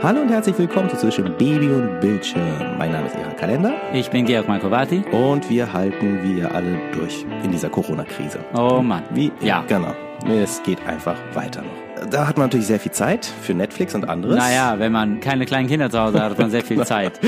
Hallo 0.00 0.20
und 0.20 0.28
herzlich 0.28 0.56
willkommen 0.56 0.88
zu 0.88 0.96
Zwischen 0.96 1.24
Baby 1.38 1.66
und 1.70 1.98
Bildschirm. 1.98 2.78
Mein 2.78 2.92
Name 2.92 3.08
ist 3.08 3.16
Ira 3.16 3.32
Kalender. 3.32 3.74
Ich 3.92 4.08
bin 4.08 4.26
Georg 4.26 4.46
Markovati. 4.46 5.02
Und 5.10 5.50
wir 5.50 5.72
halten 5.72 6.22
wie 6.22 6.38
ihr 6.38 6.54
alle 6.54 6.78
durch 6.92 7.26
in 7.42 7.50
dieser 7.50 7.68
Corona-Krise. 7.68 8.38
Oh 8.54 8.80
Mann. 8.80 9.02
Wie? 9.10 9.32
Ja. 9.40 9.64
Genau. 9.66 9.92
Es 10.28 10.62
geht 10.62 10.78
einfach 10.86 11.16
weiter 11.34 11.62
noch. 11.62 12.06
Da 12.10 12.28
hat 12.28 12.38
man 12.38 12.46
natürlich 12.46 12.68
sehr 12.68 12.78
viel 12.78 12.92
Zeit 12.92 13.26
für 13.26 13.54
Netflix 13.54 13.96
und 13.96 14.08
anderes. 14.08 14.36
Naja, 14.36 14.78
wenn 14.78 14.92
man 14.92 15.18
keine 15.18 15.46
kleinen 15.46 15.66
Kinder 15.66 15.90
zu 15.90 15.98
Hause 15.98 16.22
hat, 16.22 16.30
hat 16.30 16.38
man 16.38 16.50
sehr 16.52 16.62
viel 16.62 16.84
Zeit. 16.84 17.18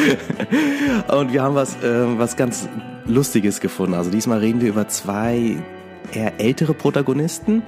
und 1.09 1.32
wir 1.32 1.43
haben 1.43 1.57
was, 1.57 1.75
äh, 1.82 2.18
was 2.18 2.37
ganz 2.37 2.68
Lustiges 3.05 3.61
gefunden. 3.61 3.95
Also 3.95 4.12
diesmal 4.12 4.39
reden 4.39 4.61
wir 4.61 4.68
über 4.68 4.87
zwei 4.87 5.57
eher 6.12 6.39
ältere 6.39 6.75
Protagonisten, 6.75 7.62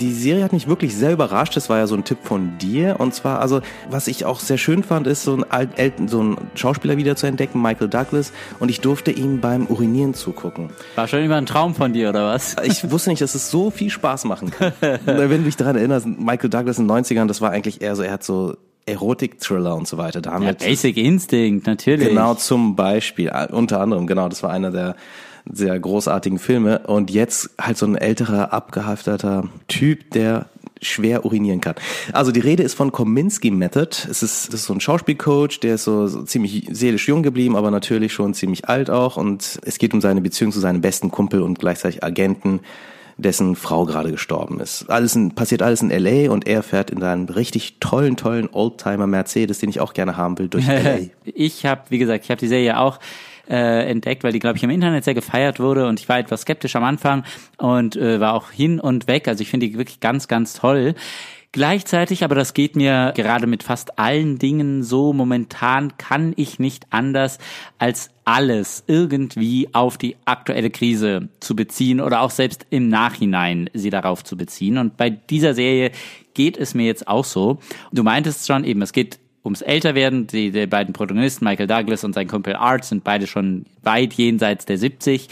die 0.00 0.12
Serie 0.12 0.44
hat 0.44 0.52
mich 0.52 0.68
wirklich 0.68 0.96
sehr 0.96 1.12
überrascht. 1.12 1.56
Das 1.56 1.68
war 1.68 1.78
ja 1.78 1.86
so 1.86 1.94
ein 1.94 2.04
Tipp 2.04 2.18
von 2.22 2.58
dir. 2.58 2.96
Und 2.98 3.14
zwar, 3.14 3.40
also, 3.40 3.60
was 3.90 4.08
ich 4.08 4.24
auch 4.24 4.40
sehr 4.40 4.58
schön 4.58 4.82
fand, 4.82 5.06
ist 5.06 5.22
so 5.22 5.34
ein 5.34 5.44
alten, 5.50 6.08
so 6.08 6.22
ein 6.22 6.36
Schauspieler 6.54 6.96
wieder 6.96 7.16
zu 7.16 7.26
entdecken, 7.26 7.60
Michael 7.60 7.88
Douglas. 7.88 8.32
Und 8.58 8.70
ich 8.70 8.80
durfte 8.80 9.10
ihm 9.10 9.40
beim 9.40 9.66
Urinieren 9.66 10.14
zugucken. 10.14 10.70
War 10.94 11.08
schon 11.08 11.20
immer 11.20 11.36
ein 11.36 11.46
Traum 11.46 11.74
von 11.74 11.92
dir, 11.92 12.08
oder 12.08 12.26
was? 12.26 12.56
Ich 12.64 12.90
wusste 12.90 13.10
nicht, 13.10 13.22
dass 13.22 13.34
es 13.34 13.50
so 13.50 13.70
viel 13.70 13.90
Spaß 13.90 14.24
machen 14.24 14.50
kann. 14.50 14.72
Wenn 14.80 15.30
du 15.30 15.44
dich 15.44 15.56
daran 15.56 15.76
erinnerst, 15.76 16.06
Michael 16.06 16.50
Douglas 16.50 16.78
in 16.78 16.88
den 16.88 16.96
90ern, 16.96 17.26
das 17.26 17.40
war 17.40 17.50
eigentlich 17.50 17.80
eher 17.80 17.94
so, 17.96 18.02
er 18.02 18.12
hat 18.12 18.24
so 18.24 18.56
Erotik-Thriller 18.86 19.76
und 19.76 19.86
so 19.86 19.98
weiter. 19.98 20.20
Da 20.20 20.32
haben 20.32 20.44
ja, 20.44 20.52
Basic 20.52 20.96
Instinct, 20.96 21.66
natürlich. 21.66 22.08
Genau, 22.08 22.34
zum 22.34 22.74
Beispiel. 22.74 23.30
Unter 23.50 23.80
anderem, 23.80 24.06
genau, 24.06 24.28
das 24.28 24.42
war 24.42 24.50
einer 24.50 24.70
der 24.70 24.96
sehr 25.50 25.78
großartigen 25.78 26.38
Filme. 26.38 26.80
Und 26.86 27.10
jetzt 27.10 27.50
halt 27.60 27.78
so 27.78 27.86
ein 27.86 27.96
älterer, 27.96 28.52
abgehafteter 28.52 29.48
Typ, 29.68 30.10
der 30.10 30.46
schwer 30.82 31.24
urinieren 31.24 31.60
kann. 31.60 31.76
Also 32.12 32.32
die 32.32 32.40
Rede 32.40 32.62
ist 32.62 32.74
von 32.74 32.92
Kominsky 32.92 33.50
Method. 33.50 33.90
Es 34.10 34.22
ist, 34.22 34.48
das 34.48 34.60
ist 34.60 34.66
so 34.66 34.74
ein 34.74 34.80
Schauspielcoach, 34.80 35.60
der 35.60 35.76
ist 35.76 35.84
so, 35.84 36.08
so 36.08 36.22
ziemlich 36.24 36.68
seelisch 36.70 37.08
jung 37.08 37.22
geblieben, 37.22 37.56
aber 37.56 37.70
natürlich 37.70 38.12
schon 38.12 38.34
ziemlich 38.34 38.68
alt 38.68 38.90
auch. 38.90 39.16
Und 39.16 39.60
es 39.64 39.78
geht 39.78 39.94
um 39.94 40.00
seine 40.00 40.20
Beziehung 40.20 40.52
zu 40.52 40.60
seinem 40.60 40.80
besten 40.80 41.10
Kumpel 41.10 41.40
und 41.42 41.58
gleichzeitig 41.58 42.02
Agenten, 42.02 42.60
dessen 43.18 43.56
Frau 43.56 43.84
gerade 43.84 44.10
gestorben 44.10 44.58
ist. 44.58 44.90
Alles 44.90 45.14
in, 45.14 45.34
passiert 45.34 45.62
alles 45.62 45.82
in 45.82 45.90
LA 45.90 46.32
und 46.32 46.46
er 46.46 46.62
fährt 46.62 46.90
in 46.90 47.00
seinen 47.00 47.28
richtig 47.28 47.78
tollen, 47.78 48.16
tollen 48.16 48.48
Oldtimer 48.50 49.06
Mercedes, 49.06 49.58
den 49.58 49.68
ich 49.68 49.80
auch 49.80 49.92
gerne 49.92 50.16
haben 50.16 50.38
will, 50.38 50.48
durch 50.48 50.66
LA. 50.66 50.98
ich 51.24 51.66
habe, 51.66 51.82
wie 51.90 51.98
gesagt, 51.98 52.24
ich 52.24 52.30
habe 52.30 52.40
die 52.40 52.48
Serie 52.48 52.78
auch 52.78 52.98
äh, 53.52 53.88
entdeckt, 53.88 54.24
weil 54.24 54.32
die, 54.32 54.38
glaube 54.38 54.56
ich, 54.56 54.62
im 54.64 54.70
Internet 54.70 55.04
sehr 55.04 55.14
gefeiert 55.14 55.60
wurde 55.60 55.86
und 55.86 56.00
ich 56.00 56.08
war 56.08 56.18
etwas 56.18 56.42
skeptisch 56.42 56.74
am 56.74 56.84
Anfang 56.84 57.24
und 57.58 57.94
äh, 57.96 58.18
war 58.18 58.32
auch 58.32 58.50
hin 58.50 58.80
und 58.80 59.06
weg. 59.06 59.28
Also 59.28 59.42
ich 59.42 59.50
finde 59.50 59.68
die 59.68 59.76
wirklich 59.76 60.00
ganz, 60.00 60.26
ganz 60.26 60.54
toll. 60.54 60.94
Gleichzeitig, 61.54 62.24
aber 62.24 62.34
das 62.34 62.54
geht 62.54 62.76
mir 62.76 63.12
gerade 63.14 63.46
mit 63.46 63.62
fast 63.62 63.98
allen 63.98 64.38
Dingen 64.38 64.82
so, 64.82 65.12
momentan 65.12 65.98
kann 65.98 66.32
ich 66.36 66.58
nicht 66.58 66.86
anders, 66.88 67.36
als 67.76 68.08
alles 68.24 68.84
irgendwie 68.86 69.68
auf 69.74 69.98
die 69.98 70.16
aktuelle 70.24 70.70
Krise 70.70 71.28
zu 71.40 71.54
beziehen 71.54 72.00
oder 72.00 72.22
auch 72.22 72.30
selbst 72.30 72.64
im 72.70 72.88
Nachhinein 72.88 73.68
sie 73.74 73.90
darauf 73.90 74.24
zu 74.24 74.38
beziehen. 74.38 74.78
Und 74.78 74.96
bei 74.96 75.10
dieser 75.10 75.52
Serie 75.52 75.90
geht 76.32 76.56
es 76.56 76.72
mir 76.72 76.86
jetzt 76.86 77.06
auch 77.06 77.26
so. 77.26 77.58
Du 77.92 78.02
meintest 78.02 78.46
schon 78.46 78.64
eben, 78.64 78.80
es 78.80 78.94
geht 78.94 79.18
ums 79.44 79.62
Älterwerden. 79.62 80.26
Die, 80.26 80.50
die 80.50 80.66
beiden 80.66 80.92
Protagonisten, 80.92 81.44
Michael 81.44 81.66
Douglas 81.66 82.04
und 82.04 82.14
sein 82.14 82.28
Kumpel 82.28 82.56
Art, 82.56 82.84
sind 82.84 83.04
beide 83.04 83.26
schon 83.26 83.66
weit 83.82 84.14
jenseits 84.14 84.66
der 84.66 84.78
70. 84.78 85.28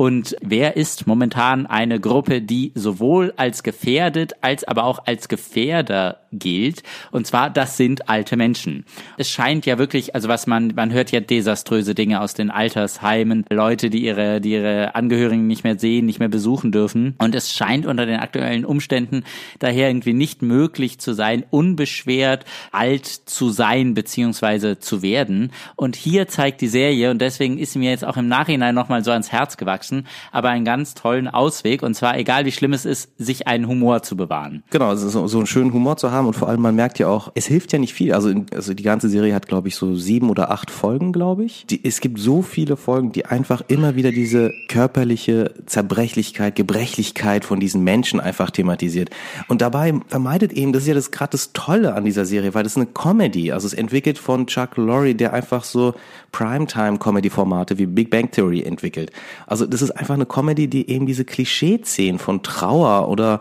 Und 0.00 0.34
wer 0.40 0.78
ist 0.78 1.06
momentan 1.06 1.66
eine 1.66 2.00
Gruppe, 2.00 2.40
die 2.40 2.72
sowohl 2.74 3.34
als 3.36 3.62
gefährdet 3.62 4.32
als 4.40 4.64
aber 4.64 4.84
auch 4.84 5.04
als 5.04 5.28
Gefährder 5.28 6.20
gilt? 6.32 6.82
Und 7.10 7.26
zwar, 7.26 7.50
das 7.50 7.76
sind 7.76 8.08
alte 8.08 8.38
Menschen. 8.38 8.86
Es 9.18 9.28
scheint 9.28 9.66
ja 9.66 9.76
wirklich, 9.76 10.14
also 10.14 10.30
was 10.30 10.46
man, 10.46 10.72
man 10.74 10.90
hört 10.90 11.12
ja 11.12 11.20
desaströse 11.20 11.94
Dinge 11.94 12.22
aus 12.22 12.32
den 12.32 12.50
Altersheimen, 12.50 13.44
Leute, 13.50 13.90
die 13.90 14.02
ihre, 14.02 14.40
die 14.40 14.52
ihre 14.52 14.94
Angehörigen 14.94 15.46
nicht 15.46 15.64
mehr 15.64 15.78
sehen, 15.78 16.06
nicht 16.06 16.18
mehr 16.18 16.30
besuchen 16.30 16.72
dürfen. 16.72 17.14
Und 17.18 17.34
es 17.34 17.52
scheint 17.52 17.84
unter 17.84 18.06
den 18.06 18.20
aktuellen 18.20 18.64
Umständen 18.64 19.24
daher 19.58 19.90
irgendwie 19.90 20.14
nicht 20.14 20.40
möglich 20.40 20.98
zu 20.98 21.12
sein, 21.12 21.44
unbeschwert 21.50 22.46
alt 22.72 23.04
zu 23.06 23.50
sein 23.50 23.92
beziehungsweise 23.92 24.78
zu 24.78 25.02
werden. 25.02 25.52
Und 25.76 25.94
hier 25.94 26.26
zeigt 26.26 26.62
die 26.62 26.68
Serie, 26.68 27.10
und 27.10 27.20
deswegen 27.20 27.58
ist 27.58 27.74
sie 27.74 27.80
mir 27.80 27.90
jetzt 27.90 28.06
auch 28.06 28.16
im 28.16 28.28
Nachhinein 28.28 28.74
nochmal 28.74 29.04
so 29.04 29.10
ans 29.10 29.30
Herz 29.30 29.58
gewachsen, 29.58 29.89
wachsen, 29.90 30.06
aber 30.32 30.48
einen 30.48 30.64
ganz 30.64 30.94
tollen 30.94 31.28
Ausweg. 31.28 31.82
Und 31.82 31.94
zwar, 31.94 32.16
egal 32.18 32.44
wie 32.44 32.52
schlimm 32.52 32.72
es 32.72 32.84
ist, 32.84 33.10
sich 33.18 33.46
einen 33.46 33.66
Humor 33.66 34.02
zu 34.02 34.16
bewahren. 34.16 34.62
Genau, 34.70 34.94
so, 34.94 35.26
so 35.26 35.38
einen 35.38 35.46
schönen 35.46 35.72
Humor 35.72 35.96
zu 35.96 36.10
haben 36.10 36.26
und 36.26 36.34
vor 36.34 36.48
allem, 36.48 36.60
man 36.60 36.74
merkt 36.74 36.98
ja 36.98 37.08
auch, 37.08 37.32
es 37.34 37.46
hilft 37.46 37.72
ja 37.72 37.78
nicht 37.78 37.94
viel. 37.94 38.12
Also, 38.12 38.32
also 38.54 38.74
die 38.74 38.82
ganze 38.82 39.08
Serie 39.08 39.34
hat, 39.34 39.46
glaube 39.46 39.68
ich, 39.68 39.76
so 39.76 39.94
sieben 39.96 40.30
oder 40.30 40.50
acht 40.50 40.70
Folgen, 40.70 41.12
glaube 41.12 41.44
ich. 41.44 41.66
Die, 41.66 41.84
es 41.84 42.00
gibt 42.00 42.18
so 42.18 42.42
viele 42.42 42.76
Folgen, 42.76 43.12
die 43.12 43.26
einfach 43.26 43.62
immer 43.68 43.96
wieder 43.96 44.10
diese 44.10 44.52
körperliche 44.68 45.54
Zerbrechlichkeit, 45.66 46.56
Gebrechlichkeit 46.56 47.44
von 47.44 47.60
diesen 47.60 47.82
Menschen 47.82 48.20
einfach 48.20 48.50
thematisiert. 48.50 49.10
Und 49.48 49.62
dabei 49.62 49.94
vermeidet 50.08 50.52
eben, 50.52 50.72
das 50.72 50.82
ist 50.82 50.88
ja 50.88 50.94
das 50.94 51.10
gerade 51.10 51.32
das 51.32 51.52
Tolle 51.52 51.94
an 51.94 52.04
dieser 52.04 52.24
Serie, 52.24 52.54
weil 52.54 52.62
das 52.62 52.72
ist 52.72 52.76
eine 52.76 52.86
Comedy. 52.86 53.52
Also 53.52 53.66
es 53.66 53.74
entwickelt 53.74 54.18
von 54.18 54.46
Chuck 54.46 54.76
Lorre, 54.76 55.14
der 55.14 55.32
einfach 55.32 55.64
so 55.64 55.94
Primetime-Comedy-Formate 56.32 57.78
wie 57.78 57.86
Big 57.86 58.10
Bang 58.10 58.30
Theory 58.30 58.62
entwickelt. 58.62 59.12
Also 59.46 59.66
das 59.66 59.82
ist 59.82 59.90
einfach 59.90 60.14
eine 60.14 60.26
Comedy, 60.26 60.68
die 60.68 60.88
eben 60.88 61.06
diese 61.06 61.24
Klischee-Szenen 61.24 62.18
von 62.18 62.42
Trauer 62.42 63.08
oder 63.08 63.40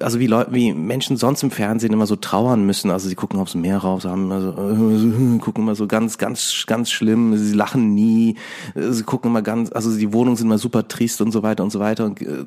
also 0.00 0.20
wie 0.20 0.26
Leute, 0.26 0.52
wie 0.52 0.74
Menschen 0.74 1.16
sonst 1.16 1.42
im 1.42 1.50
Fernsehen 1.50 1.92
immer 1.92 2.06
so 2.06 2.16
trauern 2.16 2.66
müssen. 2.66 2.90
Also 2.90 3.08
sie 3.08 3.14
gucken 3.14 3.40
aufs 3.40 3.54
Meer 3.54 3.78
raus, 3.78 4.04
haben 4.04 4.24
immer 4.24 4.40
so, 4.40 4.50
äh, 4.50 5.38
gucken 5.40 5.64
immer 5.64 5.74
so 5.74 5.86
ganz, 5.86 6.18
ganz, 6.18 6.64
ganz 6.66 6.90
schlimm. 6.90 7.36
Sie 7.36 7.54
lachen 7.54 7.94
nie. 7.94 8.36
Sie 8.74 9.02
gucken 9.04 9.30
immer 9.30 9.42
ganz, 9.42 9.72
also 9.72 9.96
die 9.96 10.12
Wohnungen 10.12 10.36
sind 10.36 10.46
immer 10.46 10.58
super 10.58 10.86
trist 10.86 11.20
und 11.20 11.32
so 11.32 11.42
weiter 11.42 11.64
und 11.64 11.70
so 11.70 11.80
weiter. 11.80 12.04
Und 12.04 12.20
äh, 12.20 12.44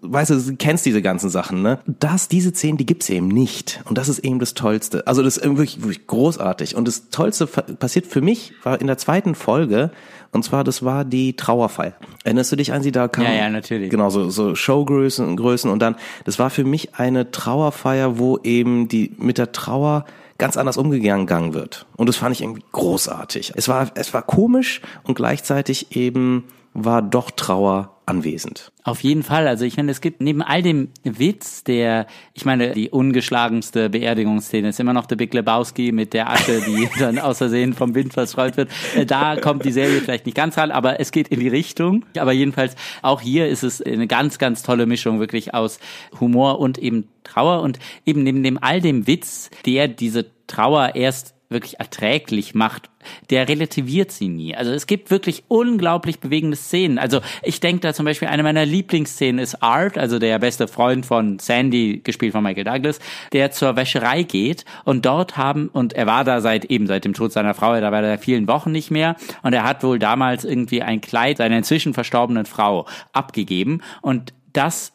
weißt 0.00 0.30
du, 0.30 0.36
du 0.36 0.56
kennst 0.56 0.86
diese 0.86 1.02
ganzen 1.02 1.28
Sachen, 1.28 1.62
ne? 1.62 1.80
Das, 1.86 2.28
diese 2.28 2.50
Szenen, 2.54 2.78
die 2.78 2.86
gibt's 2.86 3.10
eben 3.10 3.28
nicht. 3.28 3.82
Und 3.84 3.98
das 3.98 4.08
ist 4.08 4.20
eben 4.20 4.38
das 4.38 4.54
Tollste. 4.54 5.06
Also 5.06 5.22
das 5.22 5.36
ist 5.36 5.44
wirklich, 5.44 5.82
wirklich 5.82 6.06
großartig. 6.06 6.76
Und 6.76 6.88
das 6.88 7.10
Tollste 7.10 7.46
passiert 7.46 8.06
für 8.06 8.22
mich 8.22 8.54
war 8.62 8.80
in 8.80 8.86
der 8.86 8.96
zweiten 9.04 9.34
Folge, 9.34 9.90
und 10.32 10.42
zwar, 10.44 10.64
das 10.64 10.82
war 10.84 11.04
die 11.04 11.36
Trauerfeier. 11.36 11.92
Erinnerst 12.24 12.50
du 12.50 12.56
dich 12.56 12.72
an 12.72 12.82
sie? 12.82 12.90
Da 12.90 13.06
kam, 13.06 13.24
ja, 13.24 13.32
ja, 13.32 13.50
natürlich. 13.50 13.90
Genau, 13.90 14.10
so, 14.10 14.30
so 14.30 14.54
Showgrößen 14.54 15.36
Größen 15.36 15.70
und 15.70 15.80
dann, 15.80 15.96
das 16.24 16.38
war 16.38 16.50
für 16.50 16.64
mich 16.64 16.96
eine 16.96 17.30
Trauerfeier, 17.30 18.18
wo 18.18 18.38
eben 18.38 18.88
die 18.88 19.12
mit 19.18 19.38
der 19.38 19.52
Trauer 19.52 20.04
ganz 20.38 20.56
anders 20.56 20.76
umgegangen 20.76 21.54
wird. 21.54 21.86
Und 21.96 22.08
das 22.08 22.16
fand 22.16 22.34
ich 22.34 22.42
irgendwie 22.42 22.64
großartig. 22.72 23.52
Es 23.54 23.68
war, 23.68 23.90
es 23.94 24.12
war 24.12 24.22
komisch 24.22 24.80
und 25.04 25.14
gleichzeitig 25.14 25.94
eben 25.96 26.44
war 26.74 27.02
doch 27.02 27.30
Trauer 27.30 27.94
anwesend. 28.06 28.70
Auf 28.82 29.02
jeden 29.02 29.22
Fall. 29.22 29.48
Also 29.48 29.64
ich 29.64 29.76
meine, 29.76 29.90
es 29.90 30.00
gibt 30.00 30.20
neben 30.20 30.42
all 30.42 30.60
dem 30.60 30.90
Witz, 31.04 31.64
der, 31.64 32.06
ich 32.34 32.44
meine, 32.44 32.72
die 32.72 32.90
ungeschlagenste 32.90 33.88
Beerdigungsszene 33.88 34.68
ist 34.68 34.80
immer 34.80 34.92
noch 34.92 35.06
der 35.06 35.16
Big 35.16 35.32
Lebowski 35.32 35.90
mit 35.92 36.12
der 36.12 36.30
Asche, 36.30 36.60
die 36.60 36.88
dann 36.98 37.18
außersehen 37.18 37.72
vom 37.72 37.94
Wind 37.94 38.12
verstreut 38.12 38.56
wird. 38.56 38.70
Äh, 38.94 39.06
da 39.06 39.36
kommt 39.36 39.64
die 39.64 39.72
Serie 39.72 40.00
vielleicht 40.00 40.26
nicht 40.26 40.36
ganz 40.36 40.58
ran, 40.58 40.70
aber 40.70 41.00
es 41.00 41.12
geht 41.12 41.28
in 41.28 41.40
die 41.40 41.48
Richtung. 41.48 42.04
Aber 42.18 42.32
jedenfalls, 42.32 42.74
auch 43.00 43.22
hier 43.22 43.48
ist 43.48 43.62
es 43.62 43.80
eine 43.80 44.06
ganz, 44.06 44.38
ganz 44.38 44.62
tolle 44.62 44.84
Mischung 44.84 45.18
wirklich 45.18 45.54
aus 45.54 45.78
Humor 46.20 46.58
und 46.58 46.76
eben 46.76 47.08
Trauer 47.22 47.62
und 47.62 47.78
eben 48.04 48.22
neben 48.22 48.42
dem 48.42 48.58
all 48.62 48.82
dem 48.82 49.06
Witz, 49.06 49.50
der 49.64 49.88
diese 49.88 50.26
Trauer 50.46 50.94
erst 50.94 51.33
wirklich 51.48 51.78
erträglich 51.78 52.54
macht, 52.54 52.90
der 53.30 53.48
relativiert 53.48 54.10
sie 54.10 54.28
nie. 54.28 54.56
Also 54.56 54.72
es 54.72 54.86
gibt 54.86 55.10
wirklich 55.10 55.44
unglaublich 55.48 56.20
bewegende 56.20 56.56
Szenen. 56.56 56.98
Also 56.98 57.20
ich 57.42 57.60
denke 57.60 57.80
da 57.80 57.94
zum 57.94 58.06
Beispiel, 58.06 58.28
eine 58.28 58.42
meiner 58.42 58.64
Lieblingsszenen 58.64 59.38
ist 59.38 59.62
Art, 59.62 59.98
also 59.98 60.18
der 60.18 60.38
beste 60.38 60.68
Freund 60.68 61.04
von 61.06 61.38
Sandy, 61.38 62.00
gespielt 62.02 62.32
von 62.32 62.42
Michael 62.42 62.64
Douglas, 62.64 62.98
der 63.32 63.50
zur 63.50 63.76
Wäscherei 63.76 64.22
geht 64.22 64.64
und 64.84 65.04
dort 65.04 65.36
haben, 65.36 65.68
und 65.68 65.92
er 65.92 66.06
war 66.06 66.24
da 66.24 66.40
seit 66.40 66.66
eben 66.66 66.86
seit 66.86 67.04
dem 67.04 67.14
Tod 67.14 67.32
seiner 67.32 67.54
Frau, 67.54 67.78
da 67.80 67.92
war 67.92 68.02
er 68.02 68.18
vielen 68.18 68.48
Wochen 68.48 68.72
nicht 68.72 68.90
mehr 68.90 69.16
und 69.42 69.52
er 69.52 69.64
hat 69.64 69.82
wohl 69.82 69.98
damals 69.98 70.44
irgendwie 70.44 70.82
ein 70.82 71.00
Kleid 71.00 71.38
seiner 71.38 71.58
inzwischen 71.58 71.94
verstorbenen 71.94 72.46
Frau 72.46 72.86
abgegeben 73.12 73.82
und 74.00 74.32
das 74.52 74.92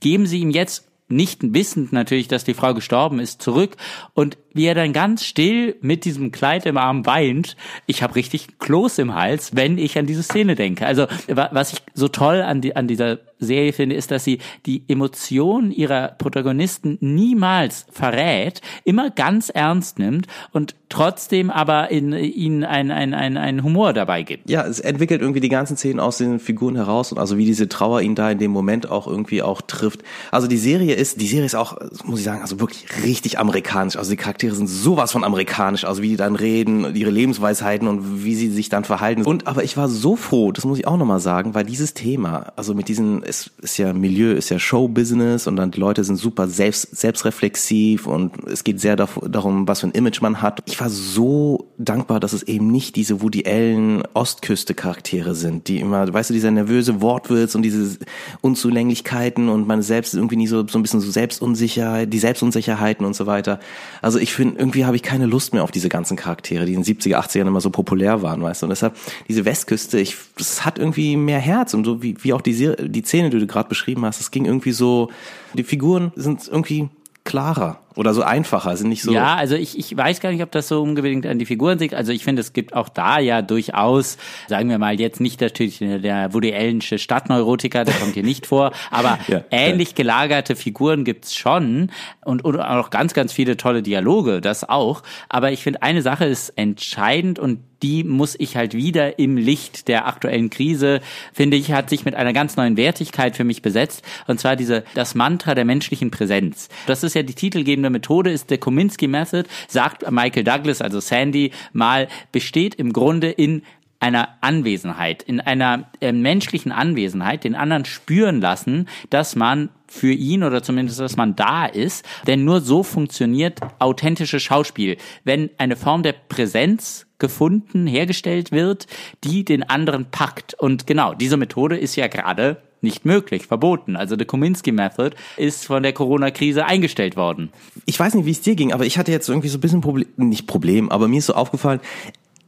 geben 0.00 0.26
sie 0.26 0.40
ihm 0.40 0.50
jetzt 0.50 0.87
nicht 1.08 1.54
wissend 1.54 1.92
natürlich, 1.92 2.28
dass 2.28 2.44
die 2.44 2.54
Frau 2.54 2.74
gestorben 2.74 3.18
ist, 3.18 3.40
zurück 3.42 3.76
und 4.14 4.36
wie 4.52 4.66
er 4.66 4.74
dann 4.74 4.92
ganz 4.92 5.24
still 5.24 5.76
mit 5.80 6.04
diesem 6.04 6.32
Kleid 6.32 6.66
im 6.66 6.76
Arm 6.76 7.06
weint. 7.06 7.56
Ich 7.86 8.02
habe 8.02 8.16
richtig 8.16 8.58
Kloß 8.58 8.98
im 8.98 9.14
Hals, 9.14 9.54
wenn 9.54 9.78
ich 9.78 9.96
an 9.98 10.06
diese 10.06 10.22
Szene 10.22 10.56
denke. 10.56 10.86
Also 10.86 11.06
was 11.28 11.72
ich 11.72 11.78
so 11.94 12.08
toll 12.08 12.42
an, 12.42 12.60
die, 12.60 12.74
an 12.74 12.88
dieser 12.88 13.18
Serie 13.38 13.72
finde, 13.72 13.94
ist, 13.94 14.10
dass 14.10 14.24
sie 14.24 14.38
die 14.66 14.82
Emotionen 14.88 15.70
ihrer 15.70 16.08
Protagonisten 16.08 16.98
niemals 17.00 17.86
verrät, 17.92 18.60
immer 18.84 19.10
ganz 19.10 19.48
ernst 19.48 20.00
nimmt 20.00 20.26
und 20.52 20.74
trotzdem 20.88 21.50
aber 21.50 21.90
in 21.90 22.12
ihnen 22.12 22.64
ein, 22.64 22.90
ein, 22.90 23.14
ein, 23.14 23.36
ein 23.36 23.62
Humor 23.62 23.92
dabei 23.92 24.22
gibt. 24.22 24.50
Ja, 24.50 24.66
es 24.66 24.80
entwickelt 24.80 25.20
irgendwie 25.20 25.40
die 25.40 25.48
ganzen 25.48 25.76
Szenen 25.76 26.00
aus 26.00 26.18
den 26.18 26.40
Figuren 26.40 26.74
heraus 26.74 27.12
und 27.12 27.18
also 27.18 27.38
wie 27.38 27.44
diese 27.44 27.68
Trauer 27.68 28.00
ihn 28.00 28.16
da 28.16 28.30
in 28.30 28.38
dem 28.38 28.50
Moment 28.50 28.90
auch 28.90 29.06
irgendwie 29.06 29.42
auch 29.42 29.62
trifft. 29.62 30.02
Also 30.32 30.48
die 30.48 30.56
Serie 30.56 30.96
ist, 30.98 31.20
die 31.20 31.26
Serie 31.26 31.46
ist 31.46 31.54
auch, 31.54 31.76
muss 32.04 32.18
ich 32.18 32.24
sagen, 32.24 32.42
also 32.42 32.60
wirklich 32.60 32.86
richtig 33.04 33.38
amerikanisch. 33.38 33.96
Also 33.96 34.10
die 34.10 34.16
Charaktere 34.16 34.54
sind 34.54 34.66
sowas 34.66 35.12
von 35.12 35.24
amerikanisch, 35.24 35.84
also 35.84 36.02
wie 36.02 36.10
die 36.10 36.16
dann 36.16 36.36
reden, 36.36 36.94
ihre 36.94 37.10
Lebensweisheiten 37.10 37.88
und 37.88 38.24
wie 38.24 38.34
sie 38.34 38.50
sich 38.50 38.68
dann 38.68 38.84
verhalten. 38.84 39.22
Und 39.22 39.46
aber 39.46 39.64
ich 39.64 39.76
war 39.76 39.88
so 39.88 40.16
froh, 40.16 40.52
das 40.52 40.64
muss 40.64 40.78
ich 40.78 40.86
auch 40.86 40.96
nochmal 40.96 41.20
sagen, 41.20 41.54
weil 41.54 41.64
dieses 41.64 41.94
Thema, 41.94 42.52
also 42.56 42.74
mit 42.74 42.88
diesen, 42.88 43.22
es 43.22 43.50
ist 43.62 43.78
ja 43.78 43.92
Milieu, 43.92 44.32
ist 44.32 44.50
ja 44.50 44.58
Showbusiness 44.58 45.46
und 45.46 45.56
dann 45.56 45.70
die 45.70 45.80
Leute 45.80 46.04
sind 46.04 46.16
super 46.16 46.48
selbst, 46.48 46.96
selbstreflexiv 46.96 48.06
und 48.06 48.44
es 48.46 48.64
geht 48.64 48.80
sehr 48.80 48.96
darum, 48.96 49.68
was 49.68 49.80
für 49.80 49.86
ein 49.86 49.92
Image 49.92 50.20
man 50.20 50.42
hat. 50.42 50.62
Ich 50.66 50.80
war 50.80 50.90
so 50.90 51.67
dankbar, 51.78 52.18
dass 52.18 52.32
es 52.32 52.42
eben 52.42 52.70
nicht 52.70 52.96
diese 52.96 53.22
Woody 53.22 53.44
Allen 53.46 54.02
Ostküste 54.12 54.74
Charaktere 54.74 55.34
sind, 55.34 55.68
die 55.68 55.78
immer, 55.78 56.12
weißt 56.12 56.30
du, 56.30 56.34
dieser 56.34 56.50
nervöse 56.50 57.00
Wortwitz 57.00 57.54
und 57.54 57.62
diese 57.62 57.98
Unzulänglichkeiten 58.40 59.48
und 59.48 59.66
man 59.66 59.82
selbst 59.82 60.14
irgendwie 60.14 60.36
nie 60.36 60.48
so, 60.48 60.66
so 60.66 60.78
ein 60.78 60.82
bisschen 60.82 61.00
so 61.00 61.10
Selbstunsicherheit, 61.10 62.12
die 62.12 62.18
Selbstunsicherheiten 62.18 63.06
und 63.06 63.14
so 63.14 63.26
weiter. 63.26 63.60
Also 64.02 64.18
ich 64.18 64.32
finde, 64.34 64.58
irgendwie 64.58 64.84
habe 64.84 64.96
ich 64.96 65.02
keine 65.02 65.26
Lust 65.26 65.54
mehr 65.54 65.62
auf 65.62 65.70
diese 65.70 65.88
ganzen 65.88 66.16
Charaktere, 66.16 66.66
die 66.66 66.74
in 66.74 66.82
den 66.82 66.96
70er, 66.96 67.16
80ern 67.16 67.46
immer 67.46 67.60
so 67.60 67.70
populär 67.70 68.22
waren, 68.22 68.42
weißt 68.42 68.62
du. 68.62 68.66
Und 68.66 68.70
deshalb, 68.70 68.96
diese 69.28 69.44
Westküste, 69.44 70.00
ich, 70.00 70.16
das 70.36 70.64
hat 70.64 70.78
irgendwie 70.78 71.16
mehr 71.16 71.38
Herz 71.38 71.74
und 71.74 71.84
so 71.84 72.02
wie, 72.02 72.16
wie 72.22 72.32
auch 72.32 72.40
die, 72.40 72.74
die 72.88 73.02
Szene, 73.02 73.30
die 73.30 73.38
du 73.38 73.46
gerade 73.46 73.68
beschrieben 73.68 74.04
hast, 74.04 74.20
es 74.20 74.32
ging 74.32 74.46
irgendwie 74.46 74.72
so, 74.72 75.10
die 75.54 75.64
Figuren 75.64 76.12
sind 76.16 76.48
irgendwie 76.48 76.88
klarer 77.24 77.80
oder 77.94 78.14
so 78.14 78.22
einfacher, 78.22 78.76
sind 78.76 78.88
nicht 78.88 79.02
so. 79.02 79.12
Ja, 79.12 79.34
also 79.34 79.56
ich, 79.56 79.78
ich 79.78 79.96
weiß 79.96 80.20
gar 80.20 80.30
nicht, 80.30 80.42
ob 80.42 80.52
das 80.52 80.68
so 80.68 80.82
unbedingt 80.82 81.26
an 81.26 81.38
die 81.38 81.46
Figuren 81.46 81.78
liegt. 81.78 81.94
Also 81.94 82.12
ich 82.12 82.24
finde, 82.24 82.40
es 82.40 82.52
gibt 82.52 82.74
auch 82.74 82.88
da 82.88 83.18
ja 83.18 83.42
durchaus, 83.42 84.18
sagen 84.46 84.70
wir 84.70 84.78
mal, 84.78 84.98
jetzt 85.00 85.20
nicht 85.20 85.40
natürlich 85.40 85.78
der 85.78 86.32
Woody 86.32 86.54
Allensche 86.54 86.98
Stadtneurotiker, 86.98 87.84
der 87.84 87.94
kommt 87.94 88.14
hier 88.14 88.22
nicht 88.22 88.46
vor, 88.46 88.72
aber 88.90 89.18
ja, 89.26 89.42
ähnlich 89.50 89.94
gelagerte 89.94 90.54
Figuren 90.54 91.04
gibt's 91.04 91.34
schon 91.34 91.90
und, 92.24 92.44
und 92.44 92.60
auch 92.60 92.90
ganz, 92.90 93.14
ganz 93.14 93.32
viele 93.32 93.56
tolle 93.56 93.82
Dialoge, 93.82 94.40
das 94.40 94.68
auch. 94.68 95.02
Aber 95.28 95.50
ich 95.50 95.62
finde, 95.62 95.82
eine 95.82 96.02
Sache 96.02 96.24
ist 96.24 96.50
entscheidend 96.50 97.38
und 97.38 97.60
die 97.82 98.04
muss 98.04 98.34
ich 98.38 98.56
halt 98.56 98.74
wieder 98.74 99.18
im 99.18 99.36
Licht 99.36 99.88
der 99.88 100.06
aktuellen 100.06 100.50
Krise, 100.50 101.00
finde 101.32 101.56
ich, 101.56 101.72
hat 101.72 101.90
sich 101.90 102.04
mit 102.04 102.14
einer 102.14 102.32
ganz 102.32 102.56
neuen 102.56 102.76
Wertigkeit 102.76 103.36
für 103.36 103.44
mich 103.44 103.62
besetzt. 103.62 104.02
Und 104.26 104.40
zwar 104.40 104.56
diese, 104.56 104.84
das 104.94 105.14
Mantra 105.14 105.54
der 105.54 105.64
menschlichen 105.64 106.10
Präsenz. 106.10 106.68
Das 106.86 107.04
ist 107.04 107.14
ja 107.14 107.22
die 107.22 107.34
titelgebende 107.34 107.87
folgende 107.88 107.90
Methode 107.90 108.30
ist 108.30 108.50
der 108.50 108.58
Kominsky 108.58 109.08
Method, 109.08 109.48
sagt 109.66 110.10
Michael 110.10 110.44
Douglas, 110.44 110.82
also 110.82 111.00
Sandy, 111.00 111.52
mal, 111.72 112.08
besteht 112.32 112.74
im 112.74 112.92
Grunde 112.92 113.30
in 113.30 113.62
einer 114.00 114.28
Anwesenheit, 114.42 115.24
in 115.24 115.40
einer 115.40 115.90
äh, 116.00 116.12
menschlichen 116.12 116.70
Anwesenheit, 116.70 117.42
den 117.42 117.56
anderen 117.56 117.84
spüren 117.84 118.40
lassen, 118.40 118.86
dass 119.10 119.34
man 119.34 119.70
für 119.88 120.12
ihn 120.12 120.44
oder 120.44 120.62
zumindest, 120.62 121.00
dass 121.00 121.16
man 121.16 121.34
da 121.34 121.66
ist. 121.66 122.04
Denn 122.26 122.44
nur 122.44 122.60
so 122.60 122.84
funktioniert 122.84 123.58
authentische 123.80 124.38
Schauspiel. 124.38 124.98
Wenn 125.24 125.50
eine 125.58 125.74
Form 125.74 126.04
der 126.04 126.12
Präsenz 126.12 127.06
gefunden, 127.18 127.88
hergestellt 127.88 128.52
wird, 128.52 128.86
die 129.24 129.44
den 129.44 129.64
anderen 129.64 130.10
packt. 130.12 130.54
Und 130.54 130.86
genau, 130.86 131.14
diese 131.14 131.36
Methode 131.36 131.76
ist 131.76 131.96
ja 131.96 132.06
gerade 132.06 132.62
nicht 132.82 133.04
möglich, 133.04 133.46
verboten. 133.46 133.96
Also 133.96 134.16
die 134.16 134.24
Kominsky 134.24 134.72
Method 134.72 135.10
ist 135.36 135.66
von 135.66 135.82
der 135.82 135.92
Corona-Krise 135.92 136.64
eingestellt 136.64 137.16
worden. 137.16 137.50
Ich 137.86 137.98
weiß 137.98 138.14
nicht, 138.14 138.26
wie 138.26 138.30
es 138.30 138.40
dir 138.40 138.54
ging, 138.54 138.72
aber 138.72 138.86
ich 138.86 138.98
hatte 138.98 139.12
jetzt 139.12 139.28
irgendwie 139.28 139.48
so 139.48 139.58
ein 139.58 139.60
bisschen 139.60 139.80
Problem, 139.80 140.08
nicht 140.16 140.46
Problem, 140.46 140.90
aber 140.90 141.08
mir 141.08 141.18
ist 141.18 141.26
so 141.26 141.34
aufgefallen, 141.34 141.80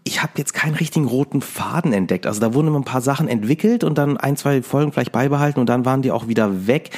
ich 0.04 0.22
habe 0.22 0.32
jetzt 0.36 0.54
keinen 0.54 0.74
richtigen 0.74 1.06
roten 1.06 1.42
Faden 1.42 1.92
entdeckt. 1.92 2.26
Also 2.26 2.40
da 2.40 2.54
wurden 2.54 2.68
immer 2.68 2.80
ein 2.80 2.84
paar 2.84 3.02
Sachen 3.02 3.28
entwickelt 3.28 3.84
und 3.84 3.98
dann 3.98 4.16
ein, 4.16 4.36
zwei 4.36 4.62
Folgen 4.62 4.92
vielleicht 4.92 5.12
beibehalten 5.12 5.60
und 5.60 5.68
dann 5.68 5.84
waren 5.84 6.02
die 6.02 6.10
auch 6.10 6.26
wieder 6.26 6.66
weg. 6.66 6.90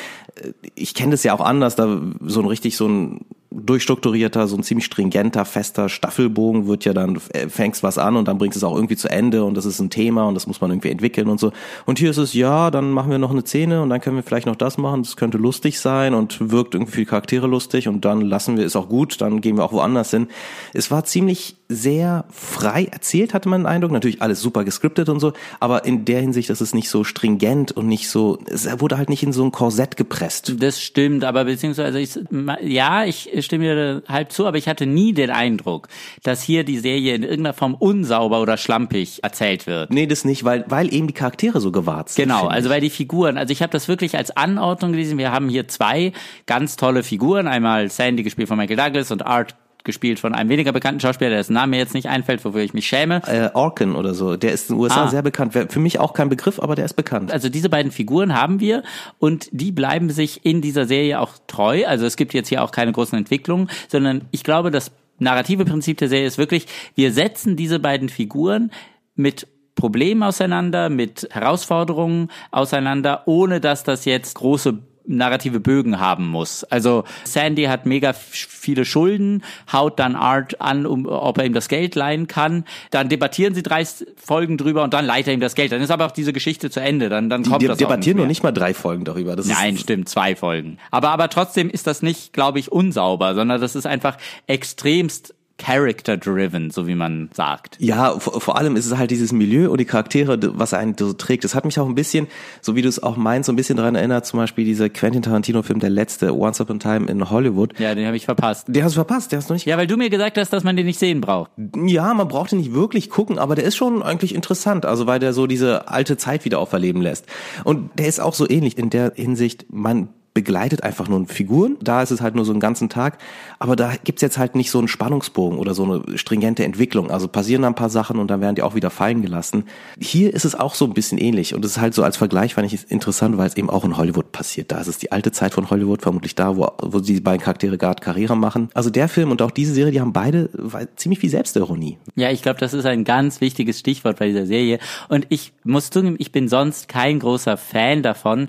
Ich 0.74 0.94
kenne 0.94 1.12
das 1.12 1.24
ja 1.24 1.34
auch 1.34 1.40
anders, 1.40 1.74
da 1.74 2.00
so 2.20 2.40
ein 2.40 2.46
richtig 2.46 2.76
so 2.76 2.86
ein 2.86 3.26
durchstrukturierter, 3.54 4.46
so 4.46 4.56
ein 4.56 4.62
ziemlich 4.62 4.86
stringenter, 4.86 5.44
fester 5.44 5.88
Staffelbogen 5.88 6.66
wird 6.66 6.84
ja 6.84 6.92
dann, 6.92 7.18
äh, 7.30 7.48
fängst 7.48 7.82
was 7.82 7.98
an 7.98 8.16
und 8.16 8.28
dann 8.28 8.38
bringst 8.38 8.56
es 8.56 8.64
auch 8.64 8.74
irgendwie 8.74 8.96
zu 8.96 9.08
Ende 9.08 9.44
und 9.44 9.56
das 9.56 9.64
ist 9.64 9.80
ein 9.80 9.90
Thema 9.90 10.26
und 10.26 10.34
das 10.34 10.46
muss 10.46 10.60
man 10.60 10.70
irgendwie 10.70 10.90
entwickeln 10.90 11.28
und 11.28 11.38
so. 11.38 11.52
Und 11.86 11.98
hier 11.98 12.10
ist 12.10 12.18
es, 12.18 12.34
ja, 12.34 12.70
dann 12.70 12.90
machen 12.90 13.10
wir 13.10 13.18
noch 13.18 13.30
eine 13.30 13.42
Szene 13.42 13.82
und 13.82 13.90
dann 13.90 14.00
können 14.00 14.16
wir 14.16 14.22
vielleicht 14.22 14.46
noch 14.46 14.56
das 14.56 14.78
machen, 14.78 15.02
das 15.02 15.16
könnte 15.16 15.38
lustig 15.38 15.80
sein 15.80 16.14
und 16.14 16.50
wirkt 16.50 16.74
irgendwie 16.74 16.92
für 16.92 17.00
die 17.00 17.06
Charaktere 17.06 17.46
lustig 17.46 17.88
und 17.88 18.04
dann 18.04 18.20
lassen 18.20 18.56
wir, 18.56 18.64
ist 18.64 18.76
auch 18.76 18.88
gut, 18.88 19.20
dann 19.20 19.40
gehen 19.40 19.56
wir 19.56 19.64
auch 19.64 19.72
woanders 19.72 20.10
hin. 20.10 20.28
Es 20.72 20.90
war 20.90 21.04
ziemlich 21.04 21.56
sehr 21.74 22.24
frei 22.30 22.84
erzählt, 22.84 23.34
hatte 23.34 23.48
man 23.48 23.62
den 23.62 23.66
Eindruck, 23.66 23.92
natürlich 23.92 24.22
alles 24.22 24.40
super 24.40 24.64
gescriptet 24.64 25.08
und 25.08 25.20
so, 25.20 25.32
aber 25.60 25.84
in 25.84 26.04
der 26.04 26.20
Hinsicht, 26.20 26.50
dass 26.50 26.60
es 26.60 26.74
nicht 26.74 26.88
so 26.88 27.04
stringent 27.04 27.72
und 27.72 27.86
nicht 27.86 28.08
so, 28.08 28.38
es 28.46 28.68
wurde 28.80 28.98
halt 28.98 29.08
nicht 29.08 29.22
in 29.22 29.32
so 29.32 29.44
ein 29.44 29.52
Korsett 29.52 29.96
gepresst. 29.96 30.54
Das 30.60 30.80
stimmt, 30.80 31.24
aber 31.24 31.44
beziehungsweise 31.44 32.00
ich, 32.00 32.18
ja, 32.62 33.04
ich 33.04 33.30
stimme 33.40 33.64
dir 33.64 34.02
halb 34.08 34.32
zu, 34.32 34.46
aber 34.46 34.58
ich 34.58 34.68
hatte 34.68 34.86
nie 34.86 35.12
den 35.12 35.30
Eindruck, 35.30 35.88
dass 36.22 36.42
hier 36.42 36.64
die 36.64 36.78
Serie 36.78 37.14
in 37.14 37.22
irgendeiner 37.22 37.54
Form 37.54 37.74
unsauber 37.74 38.40
oder 38.40 38.56
schlampig 38.56 39.20
erzählt 39.22 39.66
wird. 39.66 39.90
Nee, 39.90 40.06
das 40.06 40.24
nicht, 40.24 40.44
weil, 40.44 40.64
weil 40.68 40.92
eben 40.92 41.06
die 41.06 41.14
Charaktere 41.14 41.60
so 41.60 41.72
gewahrt 41.72 42.10
sind. 42.10 42.24
Genau, 42.24 42.46
also 42.46 42.70
weil 42.70 42.80
die 42.80 42.90
Figuren, 42.90 43.38
also 43.38 43.52
ich 43.52 43.62
habe 43.62 43.72
das 43.72 43.88
wirklich 43.88 44.16
als 44.16 44.36
Anordnung 44.36 44.92
gelesen. 44.92 45.18
Wir 45.18 45.32
haben 45.32 45.48
hier 45.48 45.68
zwei 45.68 46.12
ganz 46.46 46.76
tolle 46.76 47.02
Figuren, 47.02 47.48
einmal 47.48 47.90
Sandy 47.90 48.22
gespielt 48.22 48.48
von 48.48 48.58
Michael 48.58 48.76
Douglas 48.76 49.10
und 49.10 49.24
Art 49.24 49.54
gespielt 49.84 50.20
von 50.20 50.34
einem 50.34 50.50
weniger 50.50 50.72
bekannten 50.72 51.00
Schauspieler, 51.00 51.30
dessen 51.30 51.54
Name 51.54 51.70
mir 51.70 51.78
jetzt 51.78 51.94
nicht 51.94 52.08
einfällt, 52.08 52.44
wofür 52.44 52.62
ich 52.62 52.74
mich 52.74 52.86
schäme. 52.86 53.22
Äh, 53.26 53.50
Orkin 53.54 53.94
oder 53.94 54.14
so, 54.14 54.36
der 54.36 54.52
ist 54.52 54.70
in 54.70 54.76
den 54.76 54.82
USA 54.82 55.04
ah. 55.04 55.08
sehr 55.08 55.22
bekannt. 55.22 55.52
Für 55.52 55.80
mich 55.80 55.98
auch 55.98 56.12
kein 56.12 56.28
Begriff, 56.28 56.60
aber 56.60 56.74
der 56.74 56.84
ist 56.84 56.94
bekannt. 56.94 57.32
Also 57.32 57.48
diese 57.48 57.68
beiden 57.68 57.92
Figuren 57.92 58.34
haben 58.34 58.60
wir 58.60 58.82
und 59.18 59.48
die 59.52 59.72
bleiben 59.72 60.10
sich 60.10 60.44
in 60.44 60.60
dieser 60.60 60.86
Serie 60.86 61.20
auch 61.20 61.32
treu. 61.46 61.84
Also 61.86 62.06
es 62.06 62.16
gibt 62.16 62.34
jetzt 62.34 62.48
hier 62.48 62.62
auch 62.62 62.70
keine 62.70 62.92
großen 62.92 63.18
Entwicklungen, 63.18 63.68
sondern 63.88 64.22
ich 64.30 64.44
glaube, 64.44 64.70
das 64.70 64.92
narrative 65.18 65.64
Prinzip 65.64 65.98
der 65.98 66.08
Serie 66.08 66.26
ist 66.26 66.38
wirklich, 66.38 66.66
wir 66.94 67.12
setzen 67.12 67.56
diese 67.56 67.78
beiden 67.78 68.08
Figuren 68.08 68.70
mit 69.14 69.46
Problemen 69.74 70.22
auseinander, 70.22 70.90
mit 70.90 71.28
Herausforderungen 71.30 72.28
auseinander, 72.50 73.22
ohne 73.26 73.60
dass 73.60 73.84
das 73.84 74.04
jetzt 74.04 74.34
große 74.34 74.78
narrative 75.06 75.60
Bögen 75.60 76.00
haben 76.00 76.28
muss. 76.28 76.64
Also 76.64 77.04
Sandy 77.24 77.64
hat 77.64 77.86
mega 77.86 78.12
viele 78.12 78.84
Schulden, 78.84 79.42
haut 79.72 79.98
dann 79.98 80.14
Art 80.14 80.60
an, 80.60 80.86
um, 80.86 81.06
ob 81.06 81.38
er 81.38 81.44
ihm 81.44 81.52
das 81.52 81.68
Geld 81.68 81.94
leihen 81.94 82.26
kann. 82.26 82.64
Dann 82.90 83.08
debattieren 83.08 83.54
sie 83.54 83.62
drei 83.62 83.84
Folgen 84.16 84.58
drüber 84.58 84.82
und 84.84 84.94
dann 84.94 85.04
leiht 85.04 85.26
er 85.26 85.34
ihm 85.34 85.40
das 85.40 85.54
Geld. 85.54 85.72
Dann 85.72 85.82
ist 85.82 85.90
aber 85.90 86.06
auch 86.06 86.12
diese 86.12 86.32
Geschichte 86.32 86.70
zu 86.70 86.80
Ende. 86.80 87.08
Dann, 87.08 87.28
dann 87.28 87.42
kommt 87.42 87.62
die 87.62 87.66
das 87.66 87.78
debattieren 87.78 88.18
noch 88.18 88.26
nicht 88.26 88.42
mal 88.42 88.52
drei 88.52 88.74
Folgen 88.74 89.04
darüber. 89.04 89.36
Das 89.36 89.46
Nein, 89.46 89.76
stimmt, 89.76 90.08
zwei 90.08 90.36
Folgen. 90.36 90.78
Aber, 90.90 91.10
aber 91.10 91.28
trotzdem 91.28 91.70
ist 91.70 91.86
das 91.86 92.02
nicht, 92.02 92.32
glaube 92.32 92.58
ich, 92.58 92.70
unsauber, 92.70 93.34
sondern 93.34 93.60
das 93.60 93.74
ist 93.74 93.86
einfach 93.86 94.16
extremst 94.46 95.34
character-driven, 95.62 96.70
so 96.70 96.88
wie 96.88 96.96
man 96.96 97.30
sagt. 97.32 97.76
Ja, 97.78 98.18
vor, 98.18 98.40
vor, 98.40 98.58
allem 98.58 98.74
ist 98.74 98.86
es 98.86 98.96
halt 98.96 99.12
dieses 99.12 99.32
Milieu 99.32 99.70
und 99.70 99.78
die 99.78 99.84
Charaktere, 99.84 100.38
was 100.58 100.74
einen 100.74 100.96
so 100.98 101.12
trägt. 101.12 101.44
Das 101.44 101.54
hat 101.54 101.64
mich 101.64 101.78
auch 101.78 101.86
ein 101.86 101.94
bisschen, 101.94 102.26
so 102.60 102.74
wie 102.74 102.82
du 102.82 102.88
es 102.88 103.00
auch 103.00 103.16
meinst, 103.16 103.46
so 103.46 103.52
ein 103.52 103.56
bisschen 103.56 103.76
daran 103.76 103.94
erinnert, 103.94 104.26
zum 104.26 104.38
Beispiel 104.38 104.64
dieser 104.64 104.88
Quentin 104.88 105.22
Tarantino-Film, 105.22 105.78
der 105.78 105.90
letzte, 105.90 106.36
Once 106.36 106.60
Upon 106.60 106.76
a 106.76 106.78
Time 106.80 107.10
in 107.10 107.30
Hollywood. 107.30 107.78
Ja, 107.78 107.94
den 107.94 108.06
habe 108.06 108.16
ich 108.16 108.24
verpasst. 108.24 108.66
Den 108.68 108.82
hast 108.82 108.92
du 108.92 108.96
verpasst, 108.96 109.30
der 109.30 109.38
hast 109.38 109.50
du 109.50 109.54
nicht. 109.54 109.66
Ja, 109.66 109.76
weil 109.76 109.86
du 109.86 109.96
mir 109.96 110.10
gesagt 110.10 110.36
hast, 110.36 110.52
dass 110.52 110.64
man 110.64 110.76
den 110.76 110.86
nicht 110.86 110.98
sehen 110.98 111.20
braucht. 111.20 111.52
Ja, 111.86 112.12
man 112.12 112.26
braucht 112.26 112.50
den 112.50 112.58
nicht 112.58 112.74
wirklich 112.74 113.08
gucken, 113.08 113.38
aber 113.38 113.54
der 113.54 113.64
ist 113.64 113.76
schon 113.76 114.02
eigentlich 114.02 114.34
interessant, 114.34 114.84
also 114.84 115.06
weil 115.06 115.20
der 115.20 115.32
so 115.32 115.46
diese 115.46 115.88
alte 115.88 116.16
Zeit 116.16 116.44
wieder 116.44 116.58
auferleben 116.58 117.02
lässt. 117.02 117.26
Und 117.62 117.98
der 117.98 118.08
ist 118.08 118.20
auch 118.20 118.34
so 118.34 118.48
ähnlich 118.50 118.78
in 118.78 118.90
der 118.90 119.12
Hinsicht, 119.14 119.66
man 119.70 120.08
begleitet 120.34 120.82
einfach 120.82 121.08
nur 121.08 121.26
Figuren. 121.26 121.76
Da 121.82 122.02
ist 122.02 122.10
es 122.10 122.20
halt 122.20 122.34
nur 122.34 122.44
so 122.44 122.52
einen 122.52 122.60
ganzen 122.60 122.88
Tag. 122.88 123.18
Aber 123.58 123.76
da 123.76 123.92
gibt's 124.02 124.22
jetzt 124.22 124.38
halt 124.38 124.54
nicht 124.54 124.70
so 124.70 124.78
einen 124.78 124.88
Spannungsbogen 124.88 125.58
oder 125.58 125.74
so 125.74 125.84
eine 125.84 126.18
stringente 126.18 126.64
Entwicklung. 126.64 127.10
Also 127.10 127.28
passieren 127.28 127.62
da 127.62 127.68
ein 127.68 127.74
paar 127.74 127.90
Sachen 127.90 128.18
und 128.18 128.30
dann 128.30 128.40
werden 128.40 128.54
die 128.54 128.62
auch 128.62 128.74
wieder 128.74 128.90
fallen 128.90 129.22
gelassen. 129.22 129.64
Hier 130.00 130.32
ist 130.32 130.44
es 130.44 130.54
auch 130.54 130.74
so 130.74 130.86
ein 130.86 130.94
bisschen 130.94 131.18
ähnlich. 131.18 131.54
Und 131.54 131.64
es 131.64 131.72
ist 131.72 131.80
halt 131.80 131.94
so 131.94 132.02
als 132.02 132.16
Vergleich, 132.16 132.54
fand 132.54 132.66
ich 132.66 132.74
es 132.74 132.84
interessant, 132.84 133.36
weil 133.36 133.46
es 133.46 133.56
eben 133.56 133.70
auch 133.70 133.84
in 133.84 133.96
Hollywood 133.96 134.32
passiert. 134.32 134.72
Da 134.72 134.80
ist 134.80 134.88
es 134.88 134.98
die 134.98 135.12
alte 135.12 135.32
Zeit 135.32 135.54
von 135.54 135.68
Hollywood, 135.70 136.02
vermutlich 136.02 136.34
da, 136.34 136.56
wo, 136.56 136.70
wo 136.82 137.00
die 137.00 137.20
beiden 137.20 137.42
Charaktere 137.42 137.76
gerade 137.76 138.02
Karriere 138.02 138.36
machen. 138.36 138.70
Also 138.74 138.90
der 138.90 139.08
Film 139.08 139.30
und 139.30 139.42
auch 139.42 139.50
diese 139.50 139.74
Serie, 139.74 139.92
die 139.92 140.00
haben 140.00 140.12
beide 140.12 140.48
ziemlich 140.96 141.18
viel 141.18 141.30
Selbstironie. 141.30 141.98
Ja, 142.16 142.30
ich 142.30 142.42
glaube, 142.42 142.58
das 142.58 142.74
ist 142.74 142.86
ein 142.86 143.04
ganz 143.04 143.40
wichtiges 143.40 143.78
Stichwort 143.78 144.18
bei 144.18 144.26
dieser 144.26 144.46
Serie. 144.46 144.78
Und 145.08 145.26
ich 145.28 145.52
muss 145.64 145.90
zugeben, 145.90 146.16
ich 146.18 146.32
bin 146.32 146.48
sonst 146.48 146.88
kein 146.88 147.18
großer 147.18 147.56
Fan 147.56 148.02
davon, 148.02 148.48